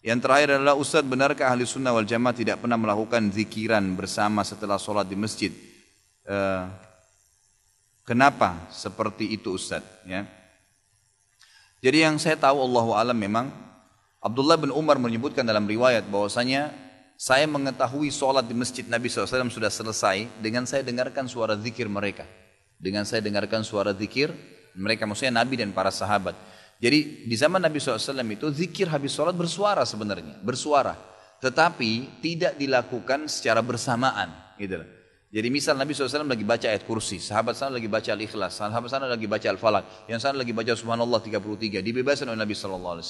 Yang 0.00 0.18
terakhir 0.24 0.48
adalah 0.56 0.74
Ustadz 0.80 1.04
benarkah 1.12 1.52
ahli 1.52 1.68
sunnah 1.68 1.92
wal 1.92 2.08
jamaah 2.08 2.32
tidak 2.32 2.64
pernah 2.64 2.80
melakukan 2.80 3.20
zikiran 3.28 3.84
bersama 3.92 4.40
setelah 4.40 4.80
sholat 4.80 5.04
di 5.04 5.14
masjid? 5.14 5.52
Uh, 6.24 6.72
kenapa 8.08 8.56
seperti 8.72 9.28
itu 9.28 9.60
Ustadz? 9.60 10.08
Ya. 10.08 10.24
Jadi 11.84 12.00
yang 12.00 12.16
saya 12.16 12.40
tahu 12.40 12.64
Allah 12.64 12.86
alam 12.96 13.18
memang 13.20 13.71
Abdullah 14.22 14.54
bin 14.54 14.70
Umar 14.70 15.02
menyebutkan 15.02 15.42
dalam 15.42 15.66
riwayat 15.66 16.06
bahwasanya 16.06 16.70
saya 17.18 17.42
mengetahui 17.50 18.06
sholat 18.14 18.46
di 18.46 18.54
masjid 18.54 18.86
Nabi 18.86 19.10
SAW 19.10 19.50
sudah 19.50 19.66
selesai 19.66 20.30
dengan 20.38 20.62
saya 20.62 20.86
dengarkan 20.86 21.26
suara 21.26 21.58
zikir 21.58 21.90
mereka. 21.90 22.22
Dengan 22.78 23.02
saya 23.02 23.18
dengarkan 23.18 23.66
suara 23.66 23.90
zikir 23.90 24.30
mereka 24.78 25.10
maksudnya 25.10 25.42
Nabi 25.42 25.58
dan 25.58 25.74
para 25.74 25.90
sahabat. 25.90 26.38
Jadi 26.78 27.26
di 27.26 27.34
zaman 27.34 27.58
Nabi 27.58 27.82
SAW 27.82 28.22
itu 28.30 28.46
zikir 28.54 28.86
habis 28.86 29.10
sholat 29.10 29.34
bersuara 29.34 29.82
sebenarnya, 29.82 30.38
bersuara. 30.38 30.94
Tetapi 31.42 32.22
tidak 32.22 32.54
dilakukan 32.54 33.26
secara 33.26 33.58
bersamaan. 33.58 34.30
Gitu. 34.54 34.78
Jadi 35.34 35.48
misal 35.50 35.74
Nabi 35.74 35.98
SAW 35.98 36.30
lagi 36.30 36.46
baca 36.46 36.70
ayat 36.70 36.86
kursi, 36.86 37.18
sahabat 37.18 37.58
sana 37.58 37.74
lagi 37.74 37.90
baca 37.90 38.14
al-ikhlas, 38.14 38.62
sahabat 38.62 38.86
sana 38.86 39.10
lagi 39.10 39.26
baca 39.26 39.50
al-falak, 39.50 40.06
yang 40.06 40.22
sana 40.22 40.38
lagi 40.38 40.54
baca 40.54 40.76
subhanallah 40.78 41.18
33, 41.18 41.82
dibebaskan 41.82 42.30
oleh 42.30 42.38
Nabi 42.38 42.54
SAW. 42.54 43.02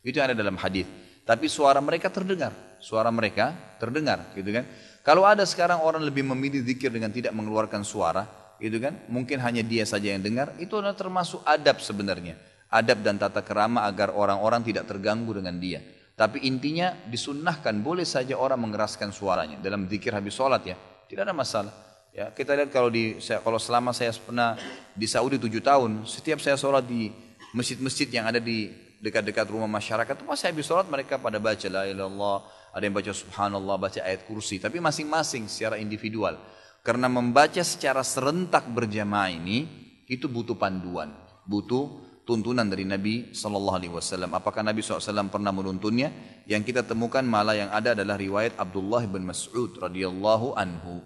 Itu 0.00 0.18
ada 0.20 0.32
dalam 0.32 0.56
hadis. 0.56 0.88
Tapi 1.24 1.46
suara 1.46 1.78
mereka 1.78 2.08
terdengar. 2.08 2.52
Suara 2.80 3.12
mereka 3.12 3.52
terdengar, 3.76 4.32
gitu 4.32 4.50
kan? 4.56 4.64
Kalau 5.04 5.28
ada 5.28 5.44
sekarang 5.44 5.84
orang 5.84 6.00
lebih 6.00 6.24
memilih 6.24 6.64
zikir 6.64 6.88
dengan 6.88 7.12
tidak 7.12 7.36
mengeluarkan 7.36 7.84
suara, 7.84 8.56
gitu 8.56 8.80
kan? 8.80 8.96
Mungkin 9.08 9.36
hanya 9.40 9.60
dia 9.60 9.84
saja 9.84 10.12
yang 10.16 10.24
dengar, 10.24 10.56
itu 10.56 10.72
adalah 10.80 10.96
termasuk 10.96 11.44
adab 11.44 11.80
sebenarnya. 11.84 12.40
Adab 12.72 13.04
dan 13.04 13.20
tata 13.20 13.44
kerama 13.44 13.84
agar 13.84 14.16
orang-orang 14.16 14.64
tidak 14.64 14.88
terganggu 14.88 15.36
dengan 15.36 15.60
dia. 15.60 15.84
Tapi 16.16 16.44
intinya 16.44 16.92
disunnahkan 17.08 17.80
boleh 17.80 18.04
saja 18.04 18.36
orang 18.36 18.60
mengeraskan 18.60 19.08
suaranya 19.08 19.56
dalam 19.56 19.88
zikir 19.88 20.12
habis 20.12 20.36
sholat 20.36 20.60
ya, 20.68 20.76
tidak 21.08 21.24
ada 21.24 21.32
masalah. 21.32 21.72
Ya, 22.12 22.28
kita 22.28 22.52
lihat 22.52 22.68
kalau 22.68 22.92
di 22.92 23.16
saya, 23.24 23.40
kalau 23.40 23.56
selama 23.56 23.96
saya 23.96 24.12
pernah 24.20 24.58
di 24.92 25.08
Saudi 25.08 25.40
tujuh 25.40 25.64
tahun, 25.64 26.04
setiap 26.04 26.36
saya 26.42 26.60
sholat 26.60 26.84
di 26.84 27.08
masjid-masjid 27.56 28.04
yang 28.12 28.28
ada 28.28 28.36
di 28.36 28.68
dekat-dekat 29.00 29.48
rumah 29.48 29.66
masyarakat 29.66 30.12
itu 30.12 30.24
pas 30.28 30.40
habis 30.44 30.64
sholat 30.68 30.86
mereka 30.86 31.16
pada 31.16 31.40
baca 31.40 31.66
la 31.72 31.88
ilallah 31.88 32.44
ada 32.76 32.84
yang 32.84 32.92
baca 32.92 33.10
subhanallah 33.10 33.76
baca 33.80 34.00
ayat 34.04 34.28
kursi 34.28 34.60
tapi 34.60 34.76
masing-masing 34.78 35.48
secara 35.48 35.80
individual 35.80 36.36
karena 36.84 37.08
membaca 37.08 37.64
secara 37.64 38.04
serentak 38.04 38.68
berjamaah 38.68 39.32
ini 39.32 39.64
itu 40.04 40.28
butuh 40.28 40.60
panduan 40.60 41.16
butuh 41.48 42.10
tuntunan 42.28 42.68
dari 42.68 42.86
Nabi 42.86 43.34
Sallallahu 43.34 43.74
Alaihi 43.74 43.90
Wasallam. 43.90 44.30
Apakah 44.38 44.62
Nabi 44.62 44.86
SAW 44.86 45.26
pernah 45.34 45.50
menuntunnya? 45.50 46.14
Yang 46.46 46.70
kita 46.70 46.86
temukan 46.86 47.26
malah 47.26 47.58
yang 47.58 47.74
ada 47.74 47.98
adalah 47.98 48.14
riwayat 48.14 48.54
Abdullah 48.54 49.02
bin 49.10 49.26
Mas'ud 49.26 49.74
radhiyallahu 49.74 50.54
anhu. 50.54 51.02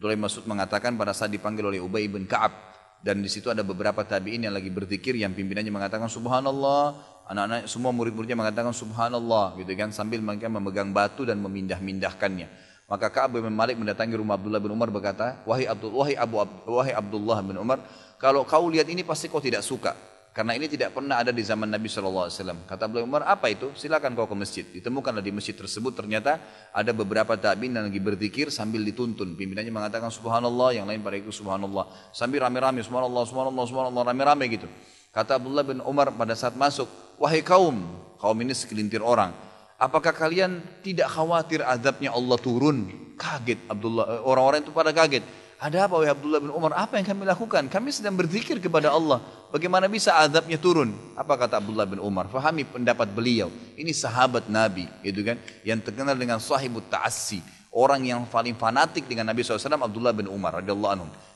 Abdullah 0.00 0.16
bin 0.16 0.24
Mas'ud 0.24 0.48
mengatakan 0.48 0.96
pada 0.96 1.12
saat 1.12 1.36
dipanggil 1.36 1.68
oleh 1.68 1.84
Ubay 1.84 2.08
bin 2.08 2.24
Ka'ab 2.24 2.72
dan 3.04 3.20
di 3.20 3.28
situ 3.28 3.52
ada 3.52 3.60
beberapa 3.60 4.00
tabiin 4.00 4.48
yang 4.48 4.56
lagi 4.56 4.72
berzikir 4.72 5.12
yang 5.12 5.36
pimpinannya 5.36 5.68
mengatakan 5.68 6.08
subhanallah 6.08 7.13
anak-anak 7.28 7.70
semua 7.70 7.90
murid-muridnya 7.90 8.36
mengatakan 8.36 8.72
subhanallah 8.76 9.56
gitu 9.60 9.72
kan 9.76 9.90
sambil 9.90 10.20
mereka 10.20 10.48
memegang 10.52 10.92
batu 10.92 11.24
dan 11.24 11.40
memindah-mindahkannya. 11.40 12.48
Maka 12.84 13.08
Ka'ab 13.08 13.40
bin 13.40 13.48
Malik 13.48 13.80
mendatangi 13.80 14.12
rumah 14.12 14.36
Abdullah 14.36 14.60
bin 14.60 14.76
Umar 14.76 14.92
berkata, 14.92 15.40
"Wahai 15.48 15.64
Abdul 15.64 15.96
wahai 15.96 16.14
Abu 16.20 16.36
wahai 16.68 16.92
Abdullah 16.92 17.40
bin 17.40 17.56
Umar, 17.56 17.80
kalau 18.20 18.44
kau 18.44 18.68
lihat 18.68 18.84
ini 18.92 19.00
pasti 19.00 19.32
kau 19.32 19.40
tidak 19.40 19.64
suka." 19.64 19.96
Karena 20.34 20.58
ini 20.58 20.66
tidak 20.66 20.90
pernah 20.90 21.22
ada 21.22 21.30
di 21.30 21.46
zaman 21.46 21.70
Nabi 21.70 21.86
SAW. 21.86 22.26
Kata 22.66 22.90
beliau 22.90 23.06
Umar, 23.06 23.22
apa 23.22 23.54
itu? 23.54 23.70
Silakan 23.78 24.18
kau 24.18 24.26
ke 24.26 24.34
masjid. 24.34 24.66
Ditemukanlah 24.66 25.22
di 25.22 25.30
masjid 25.30 25.54
tersebut 25.54 25.94
ternyata 25.94 26.42
ada 26.74 26.90
beberapa 26.90 27.38
tabiin 27.38 27.70
yang 27.70 27.86
lagi 27.86 28.02
berzikir 28.02 28.50
sambil 28.50 28.82
dituntun. 28.82 29.38
Pimpinannya 29.38 29.70
mengatakan 29.70 30.10
subhanallah, 30.10 30.74
yang 30.74 30.90
lain 30.90 31.06
pada 31.06 31.22
itu 31.22 31.30
subhanallah. 31.30 31.86
Sambil 32.10 32.42
rame-rame 32.42 32.82
subhanallah, 32.82 33.22
subhanallah, 33.30 33.64
subhanallah, 33.70 34.02
rame-rame 34.10 34.44
gitu. 34.50 34.66
Kata 35.14 35.38
Abdullah 35.38 35.62
bin 35.62 35.78
Umar 35.86 36.10
pada 36.10 36.34
saat 36.34 36.58
masuk, 36.58 36.90
wahai 37.22 37.38
kaum, 37.38 37.86
kaum 38.18 38.34
ini 38.42 38.50
segelintir 38.50 38.98
orang. 38.98 39.30
Apakah 39.78 40.10
kalian 40.10 40.58
tidak 40.82 41.06
khawatir 41.06 41.62
azabnya 41.62 42.10
Allah 42.10 42.34
turun? 42.34 42.90
Kaget 43.14 43.62
Abdullah, 43.70 44.10
eh, 44.10 44.22
orang-orang 44.26 44.66
itu 44.66 44.74
pada 44.74 44.90
kaget. 44.90 45.22
Ada 45.62 45.86
apa 45.86 46.02
wahai 46.02 46.10
Abdullah 46.10 46.42
bin 46.42 46.50
Umar? 46.50 46.74
Apa 46.74 46.98
yang 46.98 47.06
kami 47.06 47.22
lakukan? 47.30 47.70
Kami 47.70 47.94
sedang 47.94 48.18
berzikir 48.18 48.58
kepada 48.58 48.90
Allah. 48.90 49.22
Bagaimana 49.54 49.86
bisa 49.86 50.18
azabnya 50.18 50.58
turun? 50.58 50.90
Apa 51.14 51.38
kata 51.38 51.62
Abdullah 51.62 51.86
bin 51.86 52.02
Umar? 52.02 52.26
Fahami 52.26 52.66
pendapat 52.66 53.06
beliau. 53.14 53.54
Ini 53.78 53.94
sahabat 53.94 54.50
Nabi, 54.50 54.90
gitu 55.06 55.22
kan? 55.22 55.38
Yang 55.62 55.94
terkenal 55.94 56.18
dengan 56.18 56.42
sahibut 56.42 56.90
ta'assi. 56.90 57.38
Orang 57.70 58.02
yang 58.02 58.26
paling 58.26 58.58
fanatik 58.58 59.06
dengan 59.06 59.30
Nabi 59.30 59.46
SAW 59.46 59.78
Abdullah 59.78 60.10
bin 60.10 60.26
Umar. 60.26 60.58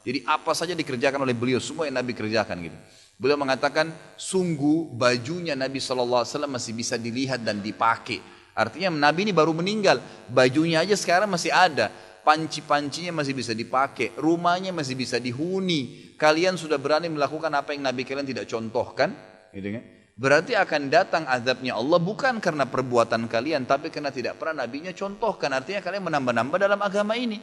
Jadi 0.02 0.18
apa 0.26 0.50
saja 0.50 0.74
dikerjakan 0.74 1.22
oleh 1.22 1.34
beliau, 1.34 1.62
semua 1.62 1.86
yang 1.86 1.98
Nabi 1.98 2.14
kerjakan 2.14 2.58
gitu. 2.62 2.78
Beliau 3.18 3.34
mengatakan, 3.34 3.90
sungguh 4.14 4.94
bajunya 4.94 5.58
Nabi 5.58 5.82
SAW 5.82 6.22
masih 6.46 6.70
bisa 6.70 6.94
dilihat 6.94 7.42
dan 7.42 7.58
dipakai. 7.58 8.22
Artinya 8.54 9.10
Nabi 9.10 9.26
ini 9.26 9.34
baru 9.34 9.50
meninggal, 9.50 9.98
bajunya 10.30 10.86
aja 10.86 10.94
sekarang 10.94 11.26
masih 11.26 11.50
ada. 11.50 11.90
Panci-pancinya 12.22 13.18
masih 13.18 13.34
bisa 13.34 13.50
dipakai, 13.58 14.14
rumahnya 14.14 14.70
masih 14.70 14.94
bisa 14.94 15.18
dihuni. 15.18 16.14
Kalian 16.14 16.54
sudah 16.54 16.78
berani 16.78 17.10
melakukan 17.10 17.50
apa 17.58 17.74
yang 17.74 17.90
Nabi 17.90 18.06
kalian 18.06 18.22
tidak 18.22 18.46
contohkan, 18.46 19.10
gitu 19.50 19.66
kan? 19.66 19.82
Berarti 20.18 20.54
akan 20.54 20.90
datang 20.90 21.26
azabnya 21.26 21.74
Allah 21.74 21.98
bukan 21.98 22.38
karena 22.38 22.70
perbuatan 22.70 23.26
kalian, 23.26 23.66
tapi 23.66 23.90
karena 23.90 24.14
tidak 24.14 24.38
pernah 24.38 24.62
nabinya 24.62 24.94
contohkan. 24.94 25.50
Artinya 25.54 25.82
kalian 25.82 26.06
menambah-nambah 26.06 26.58
dalam 26.58 26.78
agama 26.82 27.18
ini. 27.18 27.38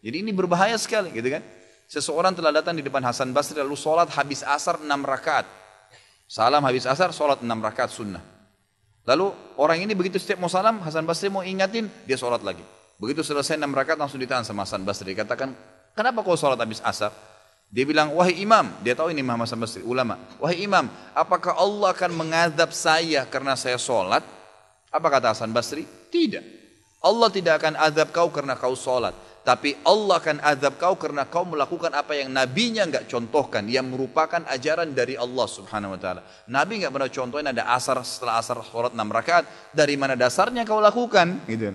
Jadi 0.00 0.16
ini 0.24 0.32
berbahaya 0.32 0.80
sekali, 0.80 1.12
gitu 1.12 1.28
kan? 1.28 1.44
Seseorang 1.90 2.38
telah 2.38 2.54
datang 2.54 2.78
di 2.78 2.86
depan 2.86 3.02
Hasan 3.02 3.34
Basri 3.34 3.58
lalu 3.58 3.74
sholat 3.74 4.06
habis 4.14 4.46
asar 4.46 4.78
enam 4.78 5.02
rakaat. 5.02 5.42
Salam 6.30 6.62
habis 6.62 6.86
asar, 6.86 7.10
sholat 7.10 7.42
enam 7.42 7.58
rakaat 7.58 7.90
sunnah. 7.90 8.22
Lalu 9.02 9.34
orang 9.58 9.82
ini 9.82 9.98
begitu 9.98 10.22
setiap 10.22 10.38
mau 10.38 10.46
salam, 10.46 10.78
Hasan 10.86 11.02
Basri 11.02 11.26
mau 11.26 11.42
ingatin, 11.42 11.90
dia 12.06 12.14
sholat 12.14 12.46
lagi. 12.46 12.62
Begitu 12.94 13.26
selesai 13.26 13.58
enam 13.58 13.74
rakaat 13.74 13.98
langsung 13.98 14.22
ditahan 14.22 14.46
sama 14.46 14.62
Hasan 14.62 14.86
Basri. 14.86 15.18
Katakan, 15.18 15.50
kenapa 15.98 16.22
kau 16.22 16.38
sholat 16.38 16.62
habis 16.62 16.78
asar? 16.86 17.10
Dia 17.74 17.82
bilang, 17.82 18.14
wahai 18.14 18.38
imam, 18.38 18.70
dia 18.86 18.94
tahu 18.94 19.10
ini 19.10 19.26
Imam 19.26 19.42
Hasan 19.42 19.58
Basri, 19.58 19.82
ulama. 19.82 20.14
Wahai 20.38 20.62
imam, 20.62 20.86
apakah 21.10 21.58
Allah 21.58 21.90
akan 21.90 22.14
mengadab 22.14 22.70
saya 22.70 23.26
karena 23.26 23.58
saya 23.58 23.82
sholat? 23.82 24.22
Apa 24.94 25.10
kata 25.10 25.34
Hasan 25.34 25.50
Basri? 25.50 25.82
Tidak. 26.06 26.62
Allah 27.02 27.28
tidak 27.34 27.58
akan 27.58 27.74
azab 27.82 28.14
kau 28.14 28.30
karena 28.30 28.54
kau 28.54 28.78
sholat. 28.78 29.10
Tapi 29.40 29.72
Allah 29.88 30.20
akan 30.20 30.36
azab 30.44 30.76
kau 30.76 30.94
karena 31.00 31.24
kau 31.24 31.48
melakukan 31.48 31.88
apa 31.96 32.12
yang 32.12 32.28
nabinya 32.28 32.84
nggak 32.84 33.08
contohkan, 33.08 33.64
yang 33.64 33.88
merupakan 33.88 34.44
ajaran 34.44 34.92
dari 34.92 35.16
Allah 35.16 35.46
Subhanahu 35.48 35.96
Wa 35.96 36.00
Taala. 36.00 36.20
Nabi 36.44 36.84
nggak 36.84 36.92
pernah 36.92 37.10
contohin 37.10 37.48
ada 37.48 37.64
asar 37.72 37.96
setelah 38.04 38.36
asar 38.36 38.60
sholat 38.60 38.92
enam 38.92 39.08
rakaat. 39.08 39.48
Dari 39.72 39.96
mana 39.96 40.12
dasarnya 40.12 40.68
kau 40.68 40.78
lakukan? 40.78 41.48
Gitu. 41.48 41.72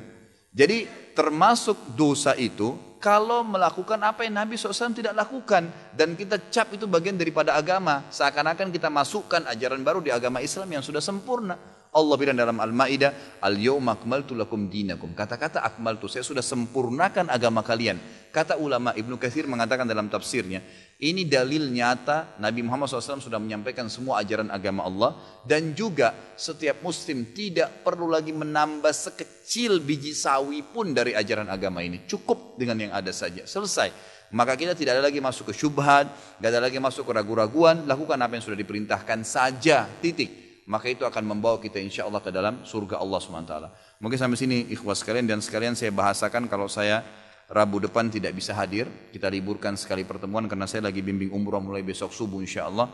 Jadi 0.53 0.85
termasuk 1.17 1.97
dosa 1.97 2.37
itu 2.37 2.77
kalau 3.01 3.45
melakukan 3.45 4.01
apa 4.01 4.25
yang 4.25 4.39
Nabi 4.39 4.57
SAW 4.57 4.97
tidak 4.97 5.13
lakukan 5.13 5.69
dan 5.93 6.17
kita 6.17 6.49
cap 6.49 6.73
itu 6.73 6.89
bagian 6.89 7.13
daripada 7.13 7.53
agama 7.53 8.01
seakan-akan 8.09 8.73
kita 8.73 8.89
masukkan 8.89 9.45
ajaran 9.45 9.85
baru 9.85 10.01
di 10.01 10.09
agama 10.09 10.41
Islam 10.41 10.69
yang 10.73 10.81
sudah 10.81 11.03
sempurna 11.03 11.74
Allah 11.95 12.15
bilang 12.19 12.35
dalam 12.35 12.59
Al-Maidah, 12.59 13.39
"Al-yawma 13.39 13.95
akmaltu 13.95 14.35
lakum 14.35 14.67
dinakum." 14.67 15.15
Kata-kata 15.15 15.63
akmaltu, 15.63 16.11
saya 16.11 16.27
sudah 16.27 16.43
sempurnakan 16.43 17.31
agama 17.31 17.63
kalian. 17.63 17.95
Kata 18.35 18.59
ulama 18.59 18.91
Ibnu 18.91 19.15
Katsir 19.15 19.47
mengatakan 19.47 19.87
dalam 19.87 20.11
tafsirnya, 20.11 20.59
ini 20.99 21.23
dalil 21.23 21.71
nyata 21.71 22.35
Nabi 22.43 22.67
Muhammad 22.67 22.91
SAW 22.91 23.23
sudah 23.23 23.39
menyampaikan 23.39 23.87
semua 23.87 24.19
ajaran 24.19 24.51
agama 24.51 24.83
Allah 24.83 25.15
dan 25.47 25.71
juga 25.71 26.11
setiap 26.35 26.83
muslim 26.83 27.31
tidak 27.31 27.87
perlu 27.87 28.11
lagi 28.11 28.35
menambah 28.35 28.91
sekecil 28.91 29.79
biji 29.79 30.11
sawi 30.11 30.67
pun 30.67 30.91
dari 30.91 31.15
ajaran 31.15 31.47
agama 31.47 31.79
ini. 31.79 32.03
Cukup 32.03 32.59
dengan 32.59 32.75
yang 32.75 32.91
ada 32.91 33.15
saja. 33.15 33.47
Selesai. 33.47 34.19
Maka 34.35 34.59
kita 34.59 34.75
tidak 34.75 34.99
ada 34.99 35.07
lagi 35.07 35.23
masuk 35.23 35.47
ke 35.47 35.53
syubhat, 35.55 36.11
tidak 36.11 36.49
ada 36.51 36.61
lagi 36.67 36.75
masuk 36.75 37.07
ke 37.07 37.11
ragu-raguan, 37.15 37.87
lakukan 37.87 38.19
apa 38.19 38.35
yang 38.35 38.43
sudah 38.43 38.59
diperintahkan 38.59 39.23
saja, 39.23 39.87
titik 40.03 40.44
maka 40.65 40.89
itu 40.89 41.05
akan 41.05 41.23
membawa 41.23 41.61
kita 41.61 41.77
insya 41.77 42.09
Allah 42.09 42.21
ke 42.21 42.33
dalam 42.33 42.65
surga 42.65 42.97
Allah 42.97 43.19
SWT. 43.21 43.53
Mungkin 44.01 44.17
sampai 44.17 44.37
sini 44.37 44.57
ikhwas 44.73 45.05
sekalian 45.05 45.29
dan 45.29 45.39
sekalian 45.41 45.77
saya 45.77 45.93
bahasakan 45.93 46.49
kalau 46.49 46.65
saya 46.65 47.05
Rabu 47.45 47.77
depan 47.77 48.09
tidak 48.09 48.33
bisa 48.33 48.57
hadir, 48.57 48.89
kita 49.13 49.29
liburkan 49.29 49.77
sekali 49.77 50.01
pertemuan 50.01 50.49
karena 50.49 50.65
saya 50.65 50.89
lagi 50.89 51.05
bimbing 51.05 51.29
umroh 51.29 51.61
mulai 51.61 51.85
besok 51.85 52.09
subuh 52.09 52.41
insya 52.41 52.65
Allah 52.65 52.89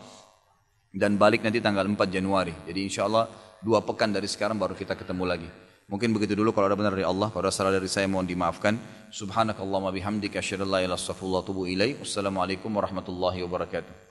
dan 0.91 1.15
balik 1.15 1.39
nanti 1.39 1.63
tanggal 1.63 1.87
4 1.87 1.95
Januari. 2.11 2.51
Jadi 2.67 2.79
insya 2.83 3.07
Allah 3.07 3.31
dua 3.63 3.79
pekan 3.79 4.11
dari 4.11 4.27
sekarang 4.27 4.59
baru 4.59 4.75
kita 4.75 4.99
ketemu 4.99 5.23
lagi. 5.23 5.47
Mungkin 5.87 6.11
begitu 6.11 6.35
dulu 6.35 6.51
kalau 6.51 6.67
ada 6.67 6.75
benar 6.75 6.91
dari 6.91 7.07
Allah, 7.07 7.31
kalau 7.31 7.47
ada 7.47 7.55
salah 7.55 7.71
dari 7.71 7.87
saya 7.87 8.11
mohon 8.11 8.27
dimaafkan. 8.27 8.75
Subhanakallahumma 9.11 9.95
bihamdika 9.95 10.43
asyhadu 10.43 10.67
an 10.67 10.69
la 10.71 10.79
ilaha 10.83 10.87
illa 10.87 10.95
anta 10.95 11.03
astaghfiruka 11.03 11.35
wa 11.35 11.43
atubu 11.43 11.61
ilaik. 11.67 11.95
Wassalamualaikum 12.03 12.71
warahmatullahi 12.75 13.39
wabarakatuh. 13.47 14.10